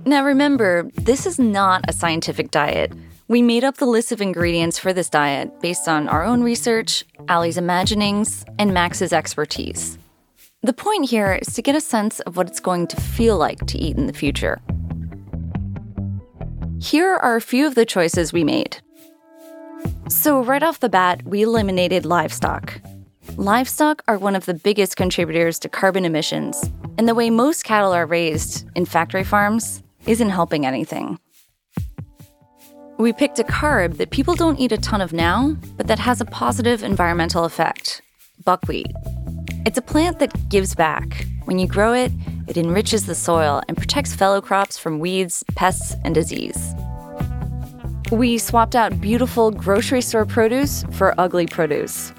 Now 0.06 0.26
remember, 0.26 0.90
this 0.96 1.26
is 1.26 1.40
not 1.40 1.86
a 1.88 1.94
scientific 1.94 2.52
diet. 2.52 2.92
We 3.28 3.42
made 3.42 3.64
up 3.64 3.78
the 3.78 3.86
list 3.86 4.12
of 4.12 4.22
ingredients 4.22 4.78
for 4.78 4.92
this 4.92 5.10
diet 5.10 5.62
based 5.62 5.88
on 5.88 6.10
our 6.10 6.24
own 6.24 6.44
research, 6.44 7.06
Allie's 7.30 7.58
imaginings, 7.58 8.44
and 8.60 8.74
Max's 8.74 9.14
expertise. 9.14 9.98
The 10.62 10.74
point 10.74 11.10
here 11.10 11.40
is 11.42 11.54
to 11.56 11.62
get 11.62 11.76
a 11.76 11.82
sense 11.82 12.20
of 12.22 12.36
what 12.36 12.48
it's 12.48 12.60
going 12.60 12.88
to 12.88 13.00
feel 13.00 13.38
like 13.38 13.66
to 13.68 13.78
eat 13.78 13.98
in 13.98 14.08
the 14.08 14.14
future. 14.14 14.62
Here 16.82 17.16
are 17.16 17.38
a 17.38 17.42
few 17.42 17.66
of 17.66 17.76
the 17.76 17.86
choices 17.86 18.34
we 18.34 18.44
made. 18.44 18.83
So, 20.10 20.44
right 20.44 20.64
off 20.64 20.80
the 20.80 20.90
bat, 20.90 21.24
we 21.24 21.42
eliminated 21.42 22.06
livestock. 22.06 22.82
Livestock 23.38 24.04
are 24.08 24.18
one 24.18 24.36
of 24.36 24.46
the 24.46 24.54
biggest 24.54 24.96
contributors 24.96 25.58
to 25.60 25.70
carbon 25.70 26.06
emissions, 26.06 26.70
and 26.98 27.08
the 27.08 27.16
way 27.16 27.30
most 27.30 27.64
cattle 27.64 27.92
are 27.92 28.06
raised 28.06 28.68
in 28.76 28.86
factory 28.86 29.24
farms 29.24 29.82
isn't 30.06 30.30
helping 30.30 30.66
anything. 30.66 31.18
We 32.98 33.12
picked 33.12 33.40
a 33.40 33.44
carb 33.44 33.98
that 33.98 34.12
people 34.12 34.36
don't 34.36 34.60
eat 34.60 34.72
a 34.72 34.78
ton 34.78 35.02
of 35.02 35.14
now, 35.14 35.58
but 35.78 35.88
that 35.88 36.00
has 36.00 36.22
a 36.22 36.26
positive 36.26 36.84
environmental 36.84 37.44
effect 37.44 38.02
buckwheat. 38.46 38.92
It's 39.66 39.78
a 39.78 39.82
plant 39.82 40.20
that 40.20 40.50
gives 40.50 40.76
back. 40.76 41.26
When 41.46 41.58
you 41.58 41.68
grow 41.68 41.94
it, 41.94 42.12
it 42.48 42.58
enriches 42.58 43.06
the 43.06 43.16
soil 43.16 43.62
and 43.68 43.78
protects 43.78 44.14
fellow 44.14 44.42
crops 44.42 44.78
from 44.78 45.00
weeds, 45.00 45.44
pests, 45.56 45.96
and 46.04 46.14
disease. 46.14 46.76
We 48.14 48.38
swapped 48.38 48.76
out 48.76 49.02
beautiful 49.02 49.50
grocery 49.50 50.02
store 50.02 50.28
produce 50.28 50.86
for 50.92 51.16
ugly 51.18 51.48
produce. 51.48 52.14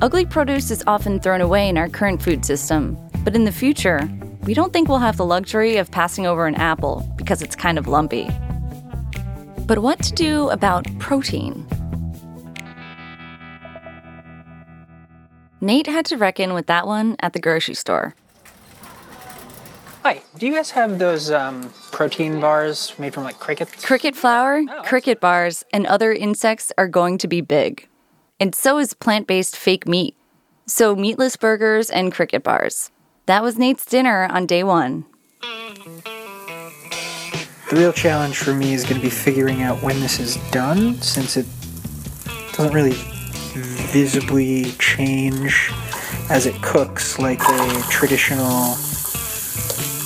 Ugly 0.00 0.26
produce 0.26 0.70
is 0.70 0.84
often 0.86 1.18
thrown 1.18 1.40
away 1.40 1.68
in 1.68 1.76
our 1.76 1.88
current 1.88 2.22
food 2.22 2.44
system, 2.44 2.96
but 3.24 3.34
in 3.34 3.46
the 3.46 3.50
future, 3.50 4.08
we 4.44 4.54
don't 4.54 4.72
think 4.72 4.88
we'll 4.88 4.98
have 4.98 5.16
the 5.16 5.26
luxury 5.26 5.76
of 5.76 5.90
passing 5.90 6.24
over 6.24 6.46
an 6.46 6.54
apple 6.54 7.04
because 7.16 7.42
it's 7.42 7.56
kind 7.56 7.78
of 7.78 7.88
lumpy. 7.88 8.30
But 9.66 9.80
what 9.80 10.00
to 10.04 10.12
do 10.12 10.48
about 10.50 10.86
protein? 11.00 11.66
Nate 15.60 15.88
had 15.88 16.06
to 16.06 16.16
reckon 16.16 16.54
with 16.54 16.68
that 16.68 16.86
one 16.86 17.16
at 17.18 17.32
the 17.32 17.40
grocery 17.40 17.74
store. 17.74 18.14
Hi, 20.04 20.22
do 20.38 20.46
you 20.46 20.54
guys 20.54 20.70
have 20.70 21.00
those 21.00 21.32
um, 21.32 21.72
protein 22.00 22.40
bars 22.40 22.98
made 22.98 23.12
from 23.12 23.24
like 23.24 23.38
crickets? 23.38 23.84
Cricket 23.84 24.16
flour, 24.16 24.64
oh, 24.66 24.82
cricket 24.84 25.20
bars, 25.20 25.66
and 25.70 25.86
other 25.86 26.14
insects 26.14 26.72
are 26.78 26.88
going 26.88 27.18
to 27.18 27.28
be 27.28 27.42
big. 27.42 27.86
And 28.40 28.54
so 28.54 28.78
is 28.78 28.94
plant 28.94 29.26
based 29.26 29.54
fake 29.54 29.86
meat. 29.86 30.16
So, 30.66 30.96
meatless 30.96 31.36
burgers 31.36 31.90
and 31.90 32.10
cricket 32.10 32.42
bars. 32.42 32.90
That 33.26 33.42
was 33.42 33.58
Nate's 33.58 33.84
dinner 33.84 34.26
on 34.30 34.46
day 34.46 34.64
one. 34.64 35.04
The 37.68 37.76
real 37.76 37.92
challenge 37.92 38.38
for 38.38 38.54
me 38.54 38.72
is 38.72 38.84
going 38.84 38.96
to 38.96 39.02
be 39.02 39.10
figuring 39.10 39.60
out 39.60 39.82
when 39.82 40.00
this 40.00 40.18
is 40.18 40.36
done, 40.52 40.94
since 41.02 41.36
it 41.36 41.44
doesn't 42.54 42.72
really 42.72 42.96
visibly 43.92 44.70
change 44.78 45.70
as 46.30 46.46
it 46.46 46.54
cooks 46.62 47.18
like 47.18 47.42
a 47.42 47.82
traditional 47.90 48.76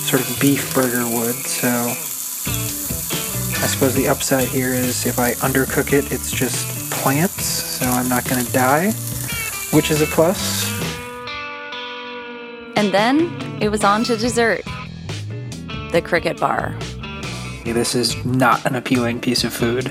sort 0.05 0.21
of 0.21 0.39
beef 0.39 0.71
burger 0.75 1.03
would. 1.03 1.33
So 1.33 1.67
I 1.67 3.67
suppose 3.67 3.95
the 3.95 4.07
upside 4.07 4.47
here 4.47 4.69
is 4.69 5.07
if 5.07 5.17
I 5.17 5.31
undercook 5.33 5.93
it, 5.93 6.11
it's 6.11 6.31
just 6.31 6.91
plants, 6.91 7.43
so 7.43 7.87
I'm 7.87 8.07
not 8.07 8.23
going 8.25 8.45
to 8.45 8.53
die, 8.53 8.91
which 9.73 9.89
is 9.89 10.03
a 10.03 10.05
plus. 10.05 10.71
And 12.75 12.93
then 12.93 13.35
it 13.59 13.69
was 13.69 13.83
on 13.83 14.03
to 14.03 14.15
dessert 14.15 14.63
the 15.91 16.03
cricket 16.05 16.39
bar. 16.39 16.77
This 17.63 17.95
is 17.95 18.23
not 18.23 18.63
an 18.67 18.75
appealing 18.75 19.21
piece 19.21 19.43
of 19.43 19.53
food. 19.53 19.87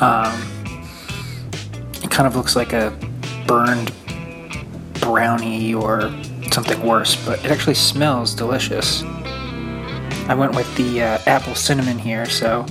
Um, 0.00 0.42
it 2.02 2.10
kind 2.10 2.26
of 2.26 2.34
looks 2.34 2.56
like 2.56 2.72
a 2.72 2.90
burned 3.46 3.92
brownie 5.00 5.72
or 5.72 6.10
something 6.50 6.84
worse, 6.84 7.14
but 7.24 7.44
it 7.44 7.52
actually 7.52 7.74
smells 7.74 8.34
delicious. 8.34 9.04
I 10.28 10.34
went 10.34 10.54
with 10.54 10.74
the 10.76 11.02
uh, 11.02 11.18
apple 11.26 11.54
cinnamon 11.54 11.98
here, 11.98 12.26
so. 12.26 12.62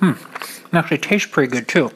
Hmm. 0.00 0.12
It 0.12 0.74
actually 0.74 0.98
tastes 0.98 1.30
pretty 1.30 1.50
good 1.50 1.68
too. 1.68 1.90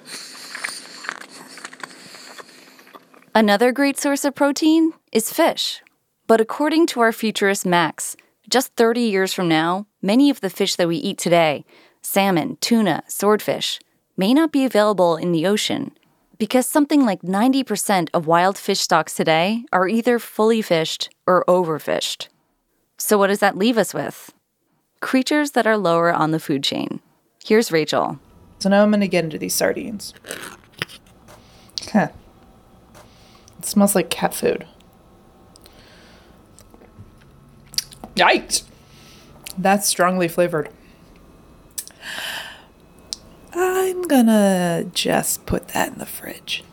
Another 3.34 3.72
great 3.72 3.98
source 3.98 4.24
of 4.24 4.34
protein 4.34 4.92
is 5.12 5.32
fish. 5.32 5.82
But 6.26 6.40
according 6.40 6.86
to 6.88 7.00
our 7.00 7.12
futurist 7.12 7.64
Max, 7.64 8.16
just 8.50 8.74
30 8.74 9.00
years 9.00 9.32
from 9.32 9.48
now, 9.48 9.86
many 10.02 10.28
of 10.28 10.40
the 10.40 10.50
fish 10.50 10.76
that 10.76 10.88
we 10.88 10.96
eat 10.96 11.18
today 11.18 11.64
salmon, 12.02 12.56
tuna, 12.60 13.02
swordfish 13.06 13.80
may 14.16 14.34
not 14.34 14.52
be 14.52 14.64
available 14.64 15.16
in 15.16 15.32
the 15.32 15.46
ocean 15.46 15.92
because 16.38 16.66
something 16.66 17.04
like 17.04 17.22
90% 17.22 18.08
of 18.14 18.26
wild 18.26 18.56
fish 18.56 18.80
stocks 18.80 19.14
today 19.14 19.64
are 19.72 19.88
either 19.88 20.18
fully 20.18 20.62
fished 20.62 21.10
or 21.28 21.44
overfished. 21.46 22.26
So, 22.96 23.18
what 23.18 23.28
does 23.28 23.38
that 23.40 23.56
leave 23.56 23.78
us 23.78 23.94
with? 23.94 24.32
Creatures 25.00 25.52
that 25.52 25.66
are 25.66 25.76
lower 25.76 26.12
on 26.12 26.32
the 26.32 26.40
food 26.40 26.64
chain. 26.64 27.00
Here's 27.44 27.70
Rachel. 27.70 28.18
So 28.58 28.68
now 28.68 28.82
I'm 28.82 28.90
going 28.90 29.00
to 29.00 29.08
get 29.08 29.22
into 29.22 29.38
these 29.38 29.54
sardines. 29.54 30.12
Huh. 31.92 32.08
It 33.58 33.64
smells 33.64 33.94
like 33.94 34.10
cat 34.10 34.34
food. 34.34 34.66
Yikes! 38.16 38.64
That's 39.56 39.86
strongly 39.86 40.26
flavored. 40.26 40.70
I'm 43.52 44.02
gonna 44.02 44.86
just 44.92 45.46
put 45.46 45.68
that 45.68 45.92
in 45.92 45.98
the 45.98 46.06
fridge. 46.06 46.64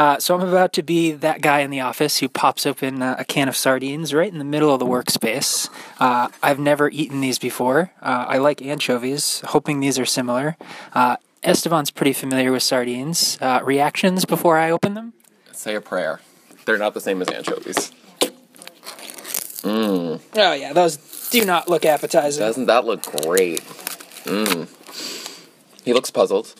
Uh, 0.00 0.18
so 0.18 0.34
I'm 0.34 0.48
about 0.48 0.72
to 0.72 0.82
be 0.82 1.12
that 1.12 1.42
guy 1.42 1.60
in 1.60 1.68
the 1.68 1.80
office 1.80 2.20
who 2.20 2.28
pops 2.30 2.64
open 2.64 3.02
uh, 3.02 3.16
a 3.18 3.24
can 3.26 3.50
of 3.50 3.54
sardines 3.54 4.14
right 4.14 4.32
in 4.32 4.38
the 4.38 4.46
middle 4.46 4.72
of 4.72 4.78
the 4.78 4.86
workspace. 4.86 5.68
Uh, 5.98 6.28
I've 6.42 6.58
never 6.58 6.88
eaten 6.88 7.20
these 7.20 7.38
before. 7.38 7.92
Uh, 8.00 8.24
I 8.26 8.38
like 8.38 8.62
anchovies, 8.62 9.42
hoping 9.48 9.80
these 9.80 9.98
are 9.98 10.06
similar. 10.06 10.56
Uh, 10.94 11.16
Esteban's 11.44 11.90
pretty 11.90 12.14
familiar 12.14 12.50
with 12.50 12.62
sardines. 12.62 13.36
Uh, 13.42 13.60
reactions 13.62 14.24
before 14.24 14.56
I 14.56 14.70
open 14.70 14.94
them? 14.94 15.12
Say 15.52 15.74
a 15.74 15.82
prayer. 15.82 16.20
They're 16.64 16.78
not 16.78 16.94
the 16.94 17.02
same 17.02 17.20
as 17.20 17.28
anchovies. 17.28 17.92
Oh 19.62 20.18
yeah, 20.54 20.72
those 20.72 21.28
do 21.28 21.44
not 21.44 21.68
look 21.68 21.84
appetizing. 21.84 22.40
Doesn't 22.40 22.64
that 22.66 22.86
look 22.86 23.02
great? 23.02 23.60
Mmm. 24.24 24.66
He 25.84 25.92
looks 25.92 26.10
puzzled. 26.10 26.54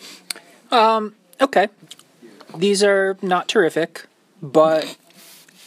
Um. 0.70 1.14
Okay, 1.40 1.68
these 2.56 2.82
are 2.82 3.16
not 3.22 3.48
terrific, 3.48 4.06
but 4.42 4.96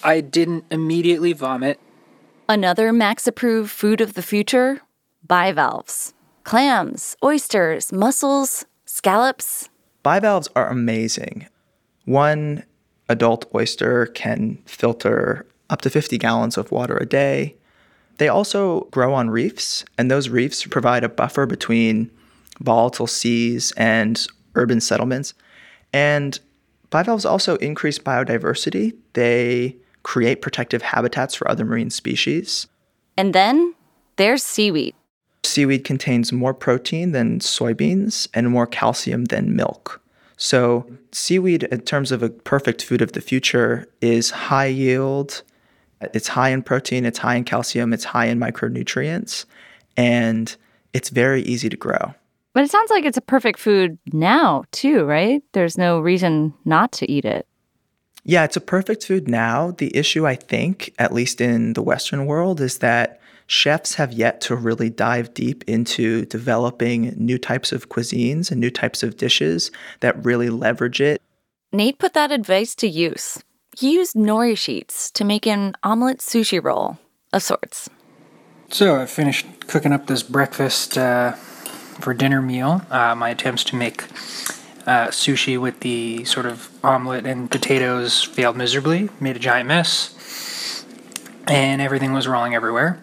I 0.04 0.22
didn't 0.22 0.66
immediately 0.70 1.34
vomit. 1.34 1.80
Another 2.50 2.92
Max 2.92 3.26
approved 3.28 3.72
food 3.72 4.02
of 4.02 4.14
the 4.14 4.22
future 4.22 4.82
bivalves. 5.26 6.14
Clams, 6.44 7.16
oysters, 7.24 7.92
mussels, 7.94 8.66
scallops. 8.86 9.70
Bivalves 10.04 10.50
are 10.56 10.70
amazing. 10.70 11.48
One 12.06 12.64
adult 13.08 13.46
oyster 13.56 14.08
can 14.08 14.62
filter 14.66 15.46
up 15.70 15.82
to 15.82 15.90
50 15.90 16.18
gallons 16.18 16.58
of 16.58 16.72
water 16.72 16.98
a 16.98 17.06
day. 17.06 17.56
They 18.18 18.28
also 18.28 18.82
grow 18.92 19.14
on 19.14 19.30
reefs, 19.30 19.86
and 19.98 20.12
those 20.12 20.30
reefs 20.30 20.66
provide 20.66 21.04
a 21.04 21.10
buffer 21.10 21.46
between 21.46 22.12
volatile 22.60 23.08
seas 23.08 23.72
and 23.78 24.28
urban 24.56 24.82
settlements. 24.82 25.34
And 25.94 26.40
bivalves 26.94 27.26
also 27.26 27.56
increase 27.56 27.98
biodiversity. 27.98 28.96
They 29.14 29.76
create 30.04 30.44
protective 30.44 30.84
habitats 30.84 31.34
for 31.34 31.50
other 31.50 31.66
marine 31.66 31.90
species. 31.90 32.68
And 33.18 33.34
then 33.34 33.74
there's 34.18 34.44
seaweed. 34.44 34.94
Seaweed 35.44 35.86
contains 35.86 36.32
more 36.32 36.54
protein 36.54 37.12
than 37.12 37.40
soybeans 37.40 38.28
and 38.36 38.52
more 38.52 38.68
calcium 38.68 39.26
than 39.26 39.56
milk. 39.56 40.02
So, 40.38 40.86
seaweed, 41.12 41.64
in 41.64 41.82
terms 41.82 42.12
of 42.12 42.22
a 42.22 42.30
perfect 42.30 42.84
food 42.84 43.02
of 43.02 43.14
the 43.14 43.22
future, 43.22 43.88
is 44.02 44.30
high 44.30 44.68
yield. 44.68 45.42
It's 46.14 46.28
high 46.28 46.50
in 46.50 46.62
protein, 46.62 47.06
it's 47.06 47.20
high 47.20 47.36
in 47.36 47.44
calcium, 47.44 47.92
it's 47.92 48.04
high 48.04 48.26
in 48.26 48.40
micronutrients, 48.40 49.46
and 49.98 50.56
it's 50.94 51.10
very 51.10 51.42
easy 51.42 51.70
to 51.70 51.78
grow. 51.78 52.14
But 52.54 52.64
it 52.64 52.72
sounds 52.72 52.92
like 52.92 53.04
it's 53.04 53.18
a 53.18 53.22
perfect 53.22 53.60
food 53.60 53.98
now, 54.12 54.64
too, 54.72 55.06
right? 55.06 55.44
There's 55.54 55.78
no 55.78 56.00
reason 56.00 56.54
not 56.66 56.92
to 56.94 57.12
eat 57.12 57.26
it. 57.26 57.48
Yeah, 58.24 58.44
it's 58.46 58.56
a 58.56 58.62
perfect 58.62 59.04
food 59.04 59.28
now. 59.28 59.72
The 59.72 59.96
issue, 59.96 60.26
I 60.26 60.36
think, 60.36 60.94
at 60.98 61.14
least 61.14 61.42
in 61.42 61.74
the 61.74 61.82
Western 61.82 62.26
world, 62.26 62.62
is 62.62 62.78
that 62.78 63.20
chefs 63.48 63.96
have 63.96 64.14
yet 64.14 64.40
to 64.42 64.56
really 64.56 64.90
dive 64.90 65.34
deep 65.34 65.64
into 65.68 66.26
developing 66.28 67.14
new 67.18 67.38
types 67.38 67.72
of 67.72 67.90
cuisines 67.90 68.52
and 68.52 68.62
new 68.62 68.70
types 68.72 69.04
of 69.04 69.18
dishes 69.18 69.72
that 70.00 70.24
really 70.24 70.50
leverage 70.50 71.02
it. 71.02 71.22
Nate 71.74 71.98
put 72.00 72.14
that 72.14 72.32
advice 72.32 72.76
to 72.76 72.88
use. 72.88 73.44
He 73.78 73.96
used 73.96 74.16
nori 74.16 74.58
sheets 74.58 75.10
to 75.12 75.26
make 75.26 75.48
an 75.48 75.76
omelet 75.84 76.20
sushi 76.20 76.64
roll 76.64 77.00
of 77.34 77.42
sorts. 77.42 77.90
So 78.70 79.02
I 79.02 79.06
finished 79.06 79.68
cooking 79.68 79.92
up 79.92 80.08
this 80.08 80.24
breakfast 80.24 80.98
uh, 80.98 81.36
for 82.00 82.14
dinner 82.14 82.42
meal. 82.42 82.82
Uh, 82.90 83.16
my 83.16 83.30
attempts 83.30 83.64
to 83.66 83.76
make 83.76 84.04
uh, 84.86 85.08
sushi 85.08 85.60
with 85.60 85.80
the 85.80 86.24
sort 86.26 86.46
of 86.46 86.70
omelet 86.84 87.26
and 87.26 87.50
potatoes 87.50 88.24
failed 88.24 88.58
miserably, 88.58 89.10
made 89.20 89.36
a 89.36 89.40
giant 89.40 89.68
mess, 89.68 90.86
and 91.48 91.82
everything 91.82 92.14
was 92.14 92.28
rolling 92.28 92.56
everywhere. 92.56 93.00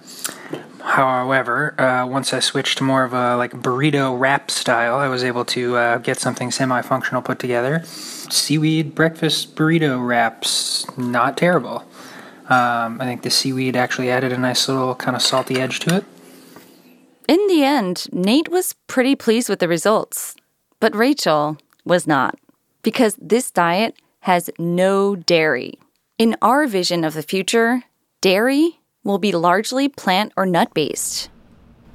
However, 0.82 1.80
uh, 1.80 2.06
once 2.06 2.32
I 2.32 2.40
switched 2.40 2.78
to 2.78 2.84
more 2.84 3.04
of 3.04 3.12
a 3.12 3.36
like 3.36 3.52
burrito 3.52 4.18
wrap 4.18 4.50
style, 4.50 4.96
I 4.96 5.08
was 5.08 5.22
able 5.22 5.44
to 5.46 5.76
uh, 5.76 5.98
get 5.98 6.18
something 6.18 6.50
semi-functional 6.50 7.22
put 7.22 7.38
together. 7.38 7.82
Seaweed 7.84 8.94
breakfast 8.94 9.54
burrito 9.54 10.04
wraps, 10.04 10.86
not 10.96 11.36
terrible. 11.36 11.84
Um, 12.48 13.00
I 13.00 13.04
think 13.04 13.22
the 13.22 13.30
seaweed 13.30 13.76
actually 13.76 14.10
added 14.10 14.32
a 14.32 14.38
nice 14.38 14.68
little 14.68 14.96
kind 14.96 15.14
of 15.14 15.22
salty 15.22 15.60
edge 15.60 15.78
to 15.80 15.96
it. 15.96 16.04
In 17.30 17.46
the 17.46 17.62
end, 17.62 18.08
Nate 18.12 18.48
was 18.48 18.74
pretty 18.88 19.14
pleased 19.14 19.48
with 19.48 19.60
the 19.60 19.68
results, 19.68 20.34
but 20.80 20.96
Rachel 20.96 21.58
was 21.84 22.04
not, 22.04 22.36
because 22.82 23.16
this 23.20 23.52
diet 23.52 23.94
has 24.22 24.50
no 24.58 25.14
dairy. 25.14 25.74
In 26.18 26.34
our 26.42 26.66
vision 26.66 27.04
of 27.04 27.14
the 27.14 27.22
future, 27.22 27.84
dairy 28.20 28.80
will 29.04 29.18
be 29.18 29.30
largely 29.30 29.88
plant 29.88 30.32
or 30.36 30.44
nut 30.44 30.74
based. 30.74 31.30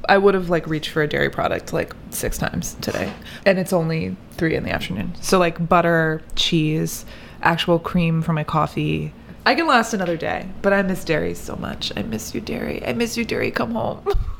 I 0.07 0.19
would 0.19 0.35
have 0.35 0.49
like 0.49 0.67
reached 0.67 0.91
for 0.91 1.03
a 1.03 1.07
dairy 1.09 1.29
product 1.29 1.73
like 1.73 1.93
six 2.11 2.37
times 2.37 2.75
today, 2.79 3.11
and 3.45 3.59
it's 3.59 3.73
only 3.73 4.15
three 4.37 4.55
in 4.55 4.63
the 4.63 4.71
afternoon. 4.71 5.15
So 5.19 5.37
like 5.37 5.67
butter, 5.67 6.21
cheese, 6.37 7.05
actual 7.41 7.77
cream 7.77 8.21
for 8.21 8.31
my 8.31 8.45
coffee. 8.45 9.13
I 9.45 9.53
can 9.55 9.67
last 9.67 9.93
another 9.93 10.15
day, 10.15 10.47
but 10.61 10.71
I 10.71 10.81
miss 10.81 11.03
dairy 11.03 11.33
so 11.33 11.57
much. 11.57 11.91
I 11.97 12.03
miss 12.03 12.33
you, 12.33 12.39
dairy. 12.39 12.81
I 12.87 12.93
miss 12.93 13.17
you, 13.17 13.25
dairy. 13.25 13.51
Come 13.51 13.73
home. 13.73 14.01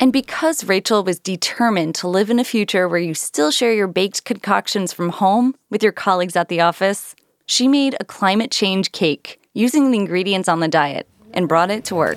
And 0.00 0.14
because 0.14 0.64
Rachel 0.64 1.04
was 1.04 1.18
determined 1.18 1.94
to 1.96 2.08
live 2.08 2.30
in 2.30 2.38
a 2.38 2.44
future 2.44 2.88
where 2.88 2.98
you 2.98 3.12
still 3.12 3.50
share 3.50 3.74
your 3.74 3.86
baked 3.86 4.24
concoctions 4.24 4.94
from 4.94 5.10
home 5.10 5.54
with 5.68 5.82
your 5.82 5.92
colleagues 5.92 6.36
at 6.36 6.48
the 6.48 6.62
office, 6.62 7.14
she 7.44 7.68
made 7.68 7.96
a 8.00 8.04
climate 8.04 8.50
change 8.50 8.92
cake 8.92 9.38
using 9.52 9.90
the 9.90 9.98
ingredients 9.98 10.48
on 10.48 10.60
the 10.60 10.68
diet 10.68 11.06
and 11.34 11.48
brought 11.48 11.70
it 11.70 11.84
to 11.84 11.94
work. 11.94 12.16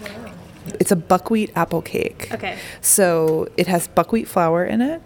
It's 0.80 0.92
a 0.92 0.96
buckwheat 0.96 1.52
apple 1.58 1.82
cake. 1.82 2.30
Okay. 2.32 2.58
So 2.80 3.50
it 3.58 3.68
has 3.68 3.90
buckwheat 3.90 4.30
flour 4.30 4.64
in 4.64 4.82
it, 4.82 5.02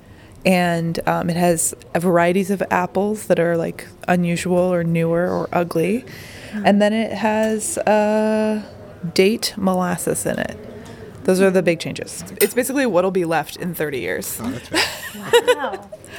and 0.45 0.99
um, 1.07 1.31
it 1.31 1.35
has 1.35 1.73
varieties 1.95 2.51
of 2.51 2.61
apples 2.69 3.25
that 3.25 3.39
are 3.39 3.57
like 3.57 3.87
unusual 4.07 4.59
or 4.59 4.83
newer 4.83 5.27
or 5.27 5.49
ugly, 5.51 6.05
and 6.53 6.79
then 6.79 6.93
it 6.93 7.11
has 7.11 7.79
uh, 7.79 8.61
date 9.15 9.55
molasses 9.57 10.27
in 10.27 10.37
it. 10.37 10.59
Those 11.27 11.41
are 11.41 11.51
the 11.51 11.61
big 11.61 11.81
changes. 11.81 12.23
It's 12.39 12.53
basically 12.53 12.85
what'll 12.85 13.11
be 13.11 13.25
left 13.25 13.57
in 13.57 13.75
30 13.75 13.99
years. 13.99 14.41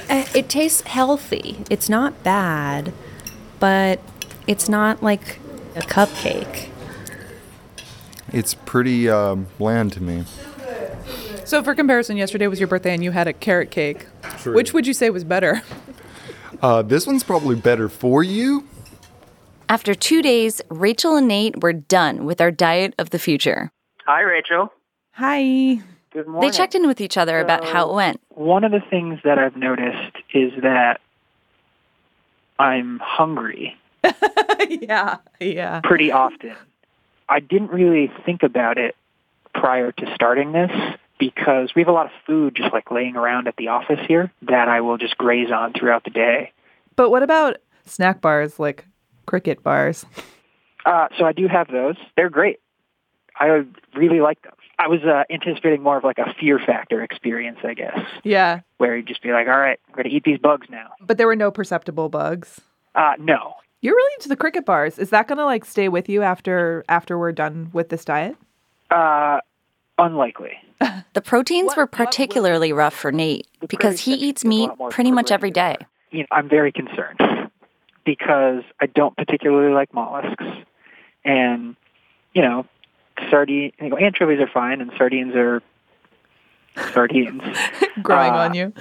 Uh, 0.09 0.25
it 0.33 0.49
tastes 0.49 0.81
healthy. 0.81 1.57
It's 1.69 1.87
not 1.87 2.23
bad, 2.23 2.91
but 3.59 3.99
it's 4.47 4.67
not 4.67 5.03
like 5.03 5.39
a 5.75 5.81
cupcake. 5.81 6.69
It's 8.33 8.55
pretty 8.55 9.07
um, 9.07 9.45
bland 9.59 9.93
to 9.93 10.01
me. 10.01 10.25
So, 11.45 11.61
for 11.63 11.75
comparison, 11.75 12.17
yesterday 12.17 12.47
was 12.47 12.59
your 12.59 12.67
birthday 12.67 12.93
and 12.93 13.03
you 13.03 13.11
had 13.11 13.27
a 13.27 13.33
carrot 13.33 13.69
cake. 13.69 14.07
Which 14.45 14.73
would 14.73 14.87
you 14.87 14.93
say 14.93 15.11
was 15.11 15.23
better? 15.23 15.61
Uh, 16.61 16.81
this 16.81 17.05
one's 17.05 17.23
probably 17.23 17.55
better 17.55 17.87
for 17.87 18.23
you. 18.23 18.67
After 19.69 19.93
two 19.93 20.23
days, 20.23 20.59
Rachel 20.69 21.15
and 21.15 21.27
Nate 21.27 21.61
were 21.61 21.73
done 21.73 22.25
with 22.25 22.41
our 22.41 22.51
diet 22.51 22.95
of 22.97 23.11
the 23.11 23.19
future. 23.19 23.71
Hi, 24.05 24.21
Rachel. 24.21 24.71
Hi. 25.19 25.81
Good 26.13 26.27
morning. 26.27 26.49
They 26.49 26.55
checked 26.55 26.75
in 26.75 26.87
with 26.87 27.01
each 27.01 27.17
other 27.17 27.41
about 27.41 27.65
how 27.65 27.89
it 27.89 27.93
went. 27.93 28.21
One 28.29 28.63
of 28.63 28.71
the 28.71 28.79
things 28.79 29.19
that 29.25 29.37
I've 29.37 29.57
noticed 29.57 30.15
is 30.33 30.53
that 30.61 31.01
I'm 32.57 32.99
hungry 33.03 33.75
yeah, 34.69 35.17
yeah. 35.41 35.81
pretty 35.83 36.13
often. 36.13 36.55
I 37.27 37.41
didn't 37.41 37.69
really 37.71 38.09
think 38.25 38.43
about 38.43 38.77
it 38.77 38.95
prior 39.53 39.91
to 39.91 40.15
starting 40.15 40.53
this 40.53 40.71
because 41.19 41.75
we 41.75 41.81
have 41.81 41.89
a 41.89 41.91
lot 41.91 42.05
of 42.05 42.13
food 42.25 42.55
just 42.55 42.71
like 42.71 42.89
laying 42.89 43.17
around 43.17 43.49
at 43.49 43.57
the 43.57 43.67
office 43.67 43.99
here 44.07 44.31
that 44.43 44.69
I 44.69 44.79
will 44.79 44.97
just 44.97 45.17
graze 45.17 45.51
on 45.51 45.73
throughout 45.73 46.05
the 46.05 46.11
day. 46.11 46.53
But 46.95 47.09
what 47.09 47.23
about 47.23 47.57
snack 47.85 48.21
bars 48.21 48.57
like 48.57 48.85
cricket 49.25 49.63
bars? 49.63 50.05
Uh, 50.85 51.09
so 51.17 51.25
I 51.25 51.33
do 51.33 51.49
have 51.49 51.67
those. 51.67 51.97
They're 52.15 52.29
great. 52.29 52.61
I 53.37 53.65
really 53.95 54.21
like 54.21 54.41
them. 54.43 54.53
I 54.79 54.87
was 54.87 55.01
uh, 55.03 55.23
anticipating 55.29 55.83
more 55.83 55.97
of 55.97 56.03
like 56.03 56.17
a 56.17 56.33
fear 56.39 56.57
factor 56.57 57.03
experience, 57.03 57.59
I 57.63 57.73
guess, 57.75 57.99
Yeah. 58.23 58.61
where 58.77 58.95
you'd 58.95 59.07
just 59.07 59.21
be 59.21 59.31
like, 59.31 59.47
all 59.47 59.59
right, 59.59 59.79
I'm 59.87 59.93
going 59.93 60.09
to 60.09 60.15
eat 60.15 60.23
these 60.23 60.39
bugs 60.39 60.67
now. 60.69 60.87
But 61.01 61.17
there 61.17 61.27
were 61.27 61.35
no 61.35 61.51
perceptible 61.51 62.09
bugs. 62.09 62.61
Uh, 62.95 63.13
no. 63.19 63.53
You're 63.81 63.93
really 63.95 64.13
into 64.17 64.29
the 64.29 64.35
cricket 64.35 64.65
bars. 64.65 64.97
Is 64.97 65.09
that 65.11 65.27
gonna 65.27 65.45
like 65.45 65.63
stay 65.63 65.87
with 65.87 66.09
you 66.09 66.21
after 66.21 66.83
after 66.89 67.17
we're 67.17 67.31
done 67.31 67.69
with 67.71 67.87
this 67.89 68.03
diet? 68.03 68.35
Uh, 68.89 69.39
unlikely. 69.97 70.53
The 71.13 71.21
proteins 71.21 71.75
were 71.75 71.87
particularly 71.87 72.71
rough 72.71 72.93
for 72.93 73.11
Nate 73.11 73.47
because 73.67 74.01
he 74.01 74.13
eats 74.13 74.45
meat 74.45 74.69
pretty 74.91 75.11
much 75.11 75.31
every 75.31 75.51
day. 75.51 75.75
you 76.11 76.19
know, 76.19 76.25
I'm 76.31 76.47
very 76.47 76.71
concerned 76.71 77.19
because 78.05 78.63
I 78.79 78.85
don't 78.87 79.15
particularly 79.17 79.73
like 79.73 79.93
mollusks, 79.93 80.43
and 81.25 81.75
you 82.33 82.41
know, 82.41 82.65
sardine, 83.29 83.71
you 83.79 83.89
know, 83.89 83.97
anchovies 83.97 84.39
are 84.39 84.47
fine, 84.47 84.81
and 84.81 84.91
sardines 84.97 85.35
are 85.35 85.61
sardines. 86.93 87.41
Growing 88.01 88.33
Uh, 88.33 88.37
on 88.37 88.53
you. 88.53 88.73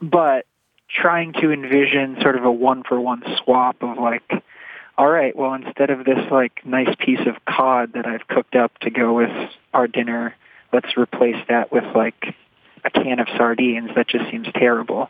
But 0.00 0.46
trying 0.88 1.32
to 1.34 1.52
envision 1.52 2.18
sort 2.20 2.36
of 2.36 2.44
a 2.44 2.50
one 2.50 2.82
for 2.82 3.00
one 3.00 3.22
swap 3.38 3.82
of 3.82 3.98
like, 3.98 4.28
all 4.98 5.08
right, 5.08 5.34
well, 5.36 5.54
instead 5.54 5.90
of 5.90 6.04
this 6.04 6.30
like 6.30 6.64
nice 6.64 6.94
piece 6.98 7.26
of 7.26 7.36
cod 7.44 7.92
that 7.94 8.06
I've 8.06 8.26
cooked 8.28 8.54
up 8.54 8.76
to 8.80 8.90
go 8.90 9.14
with 9.14 9.30
our 9.72 9.86
dinner, 9.86 10.34
let's 10.72 10.96
replace 10.96 11.36
that 11.48 11.72
with 11.72 11.84
like 11.94 12.34
a 12.84 12.90
can 12.90 13.20
of 13.20 13.28
sardines. 13.36 13.90
That 13.94 14.08
just 14.08 14.30
seems 14.30 14.48
terrible. 14.54 15.08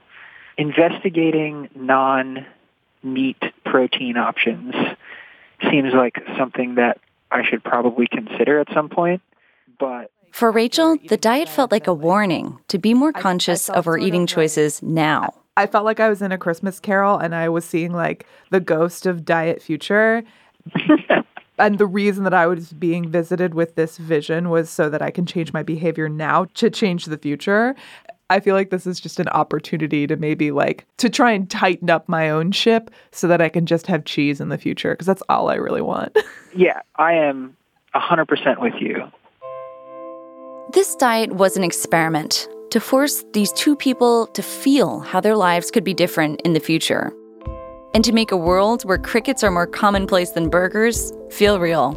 Investigating 0.58 1.68
non 1.74 2.46
meat 3.02 3.42
protein 3.64 4.16
options 4.16 4.74
seems 5.70 5.92
like 5.94 6.22
something 6.38 6.74
that 6.76 6.98
I 7.30 7.42
should 7.48 7.62
probably 7.64 8.06
consider 8.06 8.58
at 8.60 8.68
some 8.74 8.88
point. 8.88 9.22
But 9.78 10.10
For 10.32 10.50
Rachel, 10.50 10.96
the 11.08 11.16
diet 11.16 11.48
felt 11.48 11.72
like 11.72 11.86
a 11.86 11.94
warning 11.94 12.58
to 12.68 12.78
be 12.78 12.94
more 12.94 13.12
conscious 13.12 13.68
of 13.68 13.84
her 13.84 13.98
eating 13.98 14.26
choices 14.26 14.82
now. 14.82 15.34
I 15.56 15.66
felt 15.66 15.84
like 15.84 16.00
I 16.00 16.08
was 16.08 16.22
in 16.22 16.32
a 16.32 16.38
Christmas 16.38 16.80
carol 16.80 17.18
and 17.18 17.34
I 17.34 17.48
was 17.48 17.64
seeing 17.64 17.92
like 17.92 18.26
the 18.50 18.60
ghost 18.60 19.06
of 19.06 19.24
Diet 19.24 19.60
Future. 19.60 20.22
and 21.58 21.78
the 21.78 21.86
reason 21.86 22.24
that 22.24 22.34
I 22.34 22.46
was 22.46 22.72
being 22.72 23.10
visited 23.10 23.54
with 23.54 23.74
this 23.74 23.98
vision 23.98 24.48
was 24.48 24.70
so 24.70 24.88
that 24.88 25.02
I 25.02 25.10
can 25.10 25.26
change 25.26 25.52
my 25.52 25.62
behavior 25.62 26.08
now 26.08 26.46
to 26.54 26.70
change 26.70 27.06
the 27.06 27.18
future. 27.18 27.74
I 28.30 28.38
feel 28.38 28.54
like 28.54 28.70
this 28.70 28.86
is 28.86 29.00
just 29.00 29.18
an 29.18 29.28
opportunity 29.28 30.06
to 30.06 30.16
maybe 30.16 30.52
like 30.52 30.86
to 30.98 31.10
try 31.10 31.32
and 31.32 31.50
tighten 31.50 31.90
up 31.90 32.08
my 32.08 32.30
own 32.30 32.52
ship 32.52 32.88
so 33.10 33.26
that 33.26 33.42
I 33.42 33.48
can 33.48 33.66
just 33.66 33.88
have 33.88 34.04
cheese 34.04 34.40
in 34.40 34.50
the 34.50 34.56
future 34.56 34.92
because 34.92 35.08
that's 35.08 35.22
all 35.28 35.50
I 35.50 35.56
really 35.56 35.82
want. 35.82 36.16
yeah, 36.54 36.80
I 36.94 37.14
am 37.14 37.56
100% 37.96 38.60
with 38.60 38.74
you. 38.80 39.02
This 40.72 40.94
diet 40.94 41.32
was 41.32 41.56
an 41.56 41.64
experiment 41.64 42.48
to 42.70 42.78
force 42.78 43.24
these 43.32 43.52
two 43.52 43.74
people 43.74 44.28
to 44.28 44.42
feel 44.42 45.00
how 45.00 45.20
their 45.20 45.36
lives 45.36 45.72
could 45.72 45.82
be 45.82 45.92
different 45.92 46.40
in 46.42 46.52
the 46.52 46.60
future. 46.60 47.12
And 47.92 48.04
to 48.04 48.12
make 48.12 48.30
a 48.30 48.36
world 48.36 48.84
where 48.84 48.98
crickets 48.98 49.42
are 49.42 49.50
more 49.50 49.66
commonplace 49.66 50.30
than 50.30 50.48
burgers 50.48 51.12
feel 51.30 51.58
real. 51.58 51.94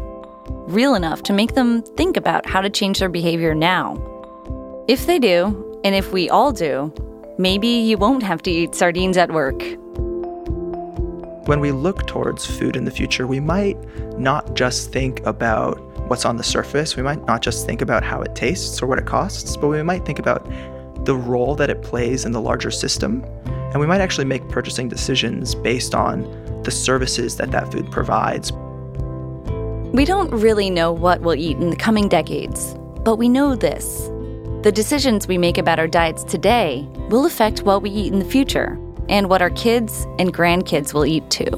Real 0.68 0.96
enough 0.96 1.22
to 1.24 1.34
make 1.34 1.54
them 1.54 1.84
think 1.96 2.18
about 2.18 2.48
how 2.48 2.62
to 2.62 2.72
change 2.72 2.98
their 2.98 3.10
behavior 3.10 3.54
now. 3.54 3.96
If 4.88 5.06
they 5.06 5.20
do, 5.20 5.70
and 5.84 5.96
if 5.96 6.12
we 6.12 6.30
all 6.30 6.52
do, 6.52 6.94
maybe 7.38 7.68
you 7.68 7.98
won't 7.98 8.24
have 8.24 8.42
to 8.44 8.52
eat 8.52 8.76
sardines 8.76 9.18
at 9.18 9.32
work. 9.32 9.62
when 11.46 11.60
we 11.60 11.72
look 11.74 12.08
towards 12.08 12.46
food 12.46 12.78
in 12.78 12.86
the 12.86 12.92
future, 12.92 13.28
we 13.28 13.40
might 13.42 13.78
not 14.18 14.54
just 14.54 14.94
think 14.94 15.20
about 15.26 15.78
what's 16.08 16.24
on 16.24 16.38
the 16.38 16.44
surface. 16.44 16.96
We 16.96 17.04
might 17.04 17.26
not 17.26 17.42
just 17.42 17.66
think 17.66 17.82
about 17.82 18.02
how 18.02 18.22
it 18.22 18.34
tastes 18.34 18.82
or 18.82 18.88
what 18.88 18.98
it 18.98 19.06
costs, 19.06 19.58
but 19.58 19.68
we 19.68 19.84
might 19.84 20.06
think 20.06 20.20
about 20.20 20.50
the 21.04 21.16
role 21.16 21.56
that 21.56 21.70
it 21.70 21.82
plays 21.82 22.24
in 22.24 22.32
the 22.32 22.40
larger 22.40 22.72
system. 22.72 23.26
And 23.46 23.80
we 23.82 23.88
might 23.88 24.00
actually 24.00 24.24
make 24.26 24.48
purchasing 24.48 24.88
decisions 24.88 25.54
based 25.54 25.94
on 25.94 26.24
the 26.64 26.72
services 26.72 27.36
that 27.38 27.52
that 27.52 27.72
food 27.74 27.92
provides. 27.92 28.54
We 29.92 30.06
don't 30.06 30.32
really 30.32 30.70
know 30.70 30.94
what 30.94 31.22
we'll 31.22 31.36
eat 31.36 31.58
in 31.58 31.72
the 31.72 31.76
coming 31.76 32.08
decades, 32.08 32.74
but 33.04 33.18
we 33.18 33.28
know 33.28 33.56
this. 33.56 34.10
The 34.64 34.72
decisions 34.72 35.28
we 35.28 35.38
make 35.38 35.58
about 35.58 35.78
our 35.78 35.90
diets 35.90 36.24
today 36.24 36.88
will 37.10 37.26
affect 37.26 37.64
what 37.64 37.82
we 37.82 37.90
eat 37.90 38.14
in 38.14 38.20
the 38.20 38.26
future 38.26 38.80
and 39.10 39.30
what 39.30 39.42
our 39.42 39.50
kids 39.50 40.08
and 40.18 40.34
grandkids 40.34 40.94
will 40.94 41.06
eat 41.06 41.30
too. 41.30 41.52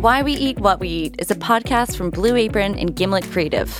Why 0.00 0.22
We 0.22 0.32
Eat 0.32 0.58
What 0.60 0.80
We 0.80 0.88
Eat 0.88 1.16
is 1.18 1.30
a 1.30 1.34
podcast 1.34 1.98
from 1.98 2.08
Blue 2.08 2.36
Apron 2.36 2.78
and 2.78 2.96
Gimlet 2.96 3.24
Creative. 3.24 3.70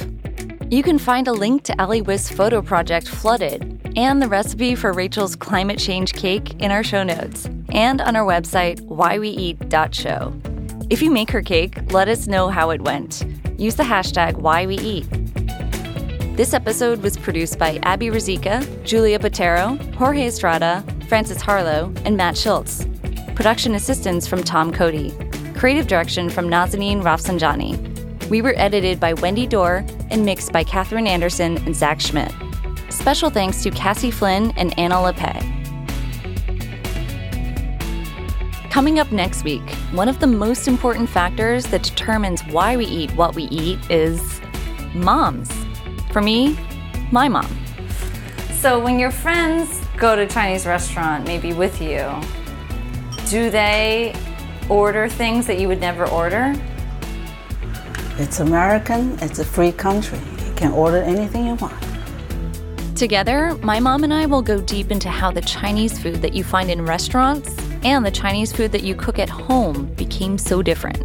You 0.71 0.83
can 0.83 0.99
find 0.99 1.27
a 1.27 1.33
link 1.33 1.63
to 1.65 1.81
Allie 1.81 2.03
Wist's 2.03 2.31
photo 2.31 2.61
project 2.61 3.09
Flooded 3.09 3.91
and 3.97 4.21
the 4.21 4.29
recipe 4.29 4.75
for 4.75 4.93
Rachel's 4.93 5.35
climate 5.35 5.79
change 5.79 6.13
cake 6.13 6.61
in 6.61 6.71
our 6.71 6.85
show 6.85 7.03
notes 7.03 7.49
and 7.71 8.03
on 8.03 8.17
our 8.17 8.27
website, 8.27 8.83
whyweeat.show. 8.83 10.54
If 10.91 11.01
you 11.01 11.11
make 11.11 11.31
her 11.31 11.41
cake, 11.41 11.93
let 11.93 12.09
us 12.09 12.27
know 12.27 12.49
how 12.49 12.71
it 12.71 12.83
went. 12.83 13.25
Use 13.57 13.75
the 13.75 13.83
hashtag 13.83 14.35
whyweeat. 14.35 15.07
This 16.37 16.53
episode 16.53 17.01
was 17.01 17.17
produced 17.17 17.59
by 17.59 17.79
Abby 17.85 18.09
Razika, 18.09 18.85
Julia 18.85 19.19
Patero, 19.19 19.79
Jorge 19.95 20.27
Estrada, 20.27 20.85
Francis 21.09 21.41
Harlow, 21.41 21.93
and 22.05 22.17
Matt 22.17 22.37
Schultz. 22.37 22.87
Production 23.35 23.75
assistance 23.75 24.27
from 24.27 24.43
Tom 24.45 24.73
Cody. 24.73 25.15
Creative 25.55 25.87
direction 25.87 26.29
from 26.29 26.49
Nazanin 26.49 27.03
Rafsanjani. 27.03 28.29
We 28.29 28.43
were 28.43 28.55
edited 28.57 29.01
by 29.01 29.15
Wendy 29.15 29.47
Dorr 29.47 29.85
and 30.11 30.25
mixed 30.25 30.53
by 30.53 30.65
Katherine 30.65 31.07
Anderson 31.07 31.57
and 31.65 31.75
Zach 31.75 32.01
Schmidt. 32.01 32.33
Special 32.91 33.31
thanks 33.31 33.63
to 33.63 33.71
Cassie 33.71 34.11
Flynn 34.11 34.53
and 34.57 34.79
Anna 34.79 34.97
LePay. 34.97 35.54
Coming 38.75 38.99
up 38.99 39.13
next 39.13 39.45
week, 39.45 39.63
one 39.93 40.09
of 40.09 40.19
the 40.19 40.27
most 40.27 40.67
important 40.67 41.09
factors 41.09 41.65
that 41.67 41.85
determines 41.85 42.43
why 42.47 42.77
we 42.77 42.87
eat 42.87 43.09
what 43.13 43.37
we 43.37 43.45
eat 43.45 43.79
is 43.89 44.41
moms. 44.93 45.49
For 46.11 46.21
me, 46.21 46.59
my 47.13 47.29
mom. 47.29 47.47
So 48.51 48.83
when 48.83 48.99
your 48.99 49.13
friends 49.13 49.81
go 49.97 50.17
to 50.17 50.23
a 50.23 50.27
Chinese 50.27 50.67
restaurant, 50.67 51.25
maybe 51.25 51.53
with 51.53 51.81
you, 51.81 52.05
do 53.31 53.49
they 53.49 54.13
order 54.69 55.09
things 55.09 55.47
that 55.47 55.61
you 55.61 55.69
would 55.69 55.81
never 55.81 56.09
order? 56.09 56.53
It's 58.19 58.41
American, 58.41 59.17
it's 59.21 59.39
a 59.39 59.45
free 59.45 59.71
country. 59.71 60.19
You 60.49 60.55
can 60.55 60.73
order 60.73 61.01
anything 61.01 61.47
you 61.47 61.55
want. 61.55 61.81
Together, 62.97 63.57
my 63.63 63.79
mom 63.79 64.03
and 64.03 64.13
I 64.13 64.27
will 64.27 64.43
go 64.43 64.61
deep 64.61 64.91
into 64.91 65.11
how 65.11 65.31
the 65.31 65.43
Chinese 65.43 65.97
food 65.97 66.17
that 66.23 66.33
you 66.33 66.43
find 66.43 66.73
in 66.73 66.85
restaurants 66.85 67.64
and 67.85 68.05
the 68.05 68.11
Chinese 68.11 68.53
food 68.53 68.73
that 68.73 68.83
you 68.83 68.95
cook 68.95 69.19
at 69.19 69.29
home 69.29 69.87
became 69.95 70.39
so 70.39 70.63
different. 70.63 70.99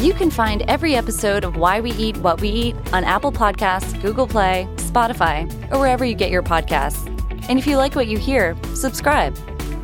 You 0.00 0.14
can 0.14 0.30
find 0.30 0.62
every 0.62 0.94
episode 0.94 1.44
of 1.44 1.56
Why 1.56 1.80
We 1.80 1.92
Eat 1.92 2.16
What 2.18 2.40
We 2.40 2.48
Eat 2.48 2.76
on 2.92 3.04
Apple 3.04 3.32
Podcasts, 3.32 4.00
Google 4.00 4.26
Play, 4.26 4.68
Spotify, 4.76 5.50
or 5.72 5.78
wherever 5.78 6.04
you 6.04 6.14
get 6.14 6.30
your 6.30 6.42
podcasts. 6.42 7.06
And 7.48 7.58
if 7.58 7.66
you 7.66 7.76
like 7.76 7.94
what 7.94 8.06
you 8.06 8.18
hear, 8.18 8.56
subscribe. 8.74 9.36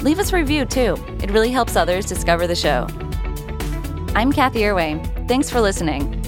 Leave 0.02 0.18
us 0.18 0.32
a 0.32 0.36
review 0.36 0.64
too. 0.66 0.96
It 1.22 1.30
really 1.30 1.50
helps 1.50 1.76
others 1.76 2.06
discover 2.06 2.46
the 2.46 2.54
show. 2.54 2.86
I'm 4.14 4.32
Cathy 4.32 4.60
Erway. 4.60 5.02
Thanks 5.26 5.50
for 5.50 5.60
listening. 5.60 6.23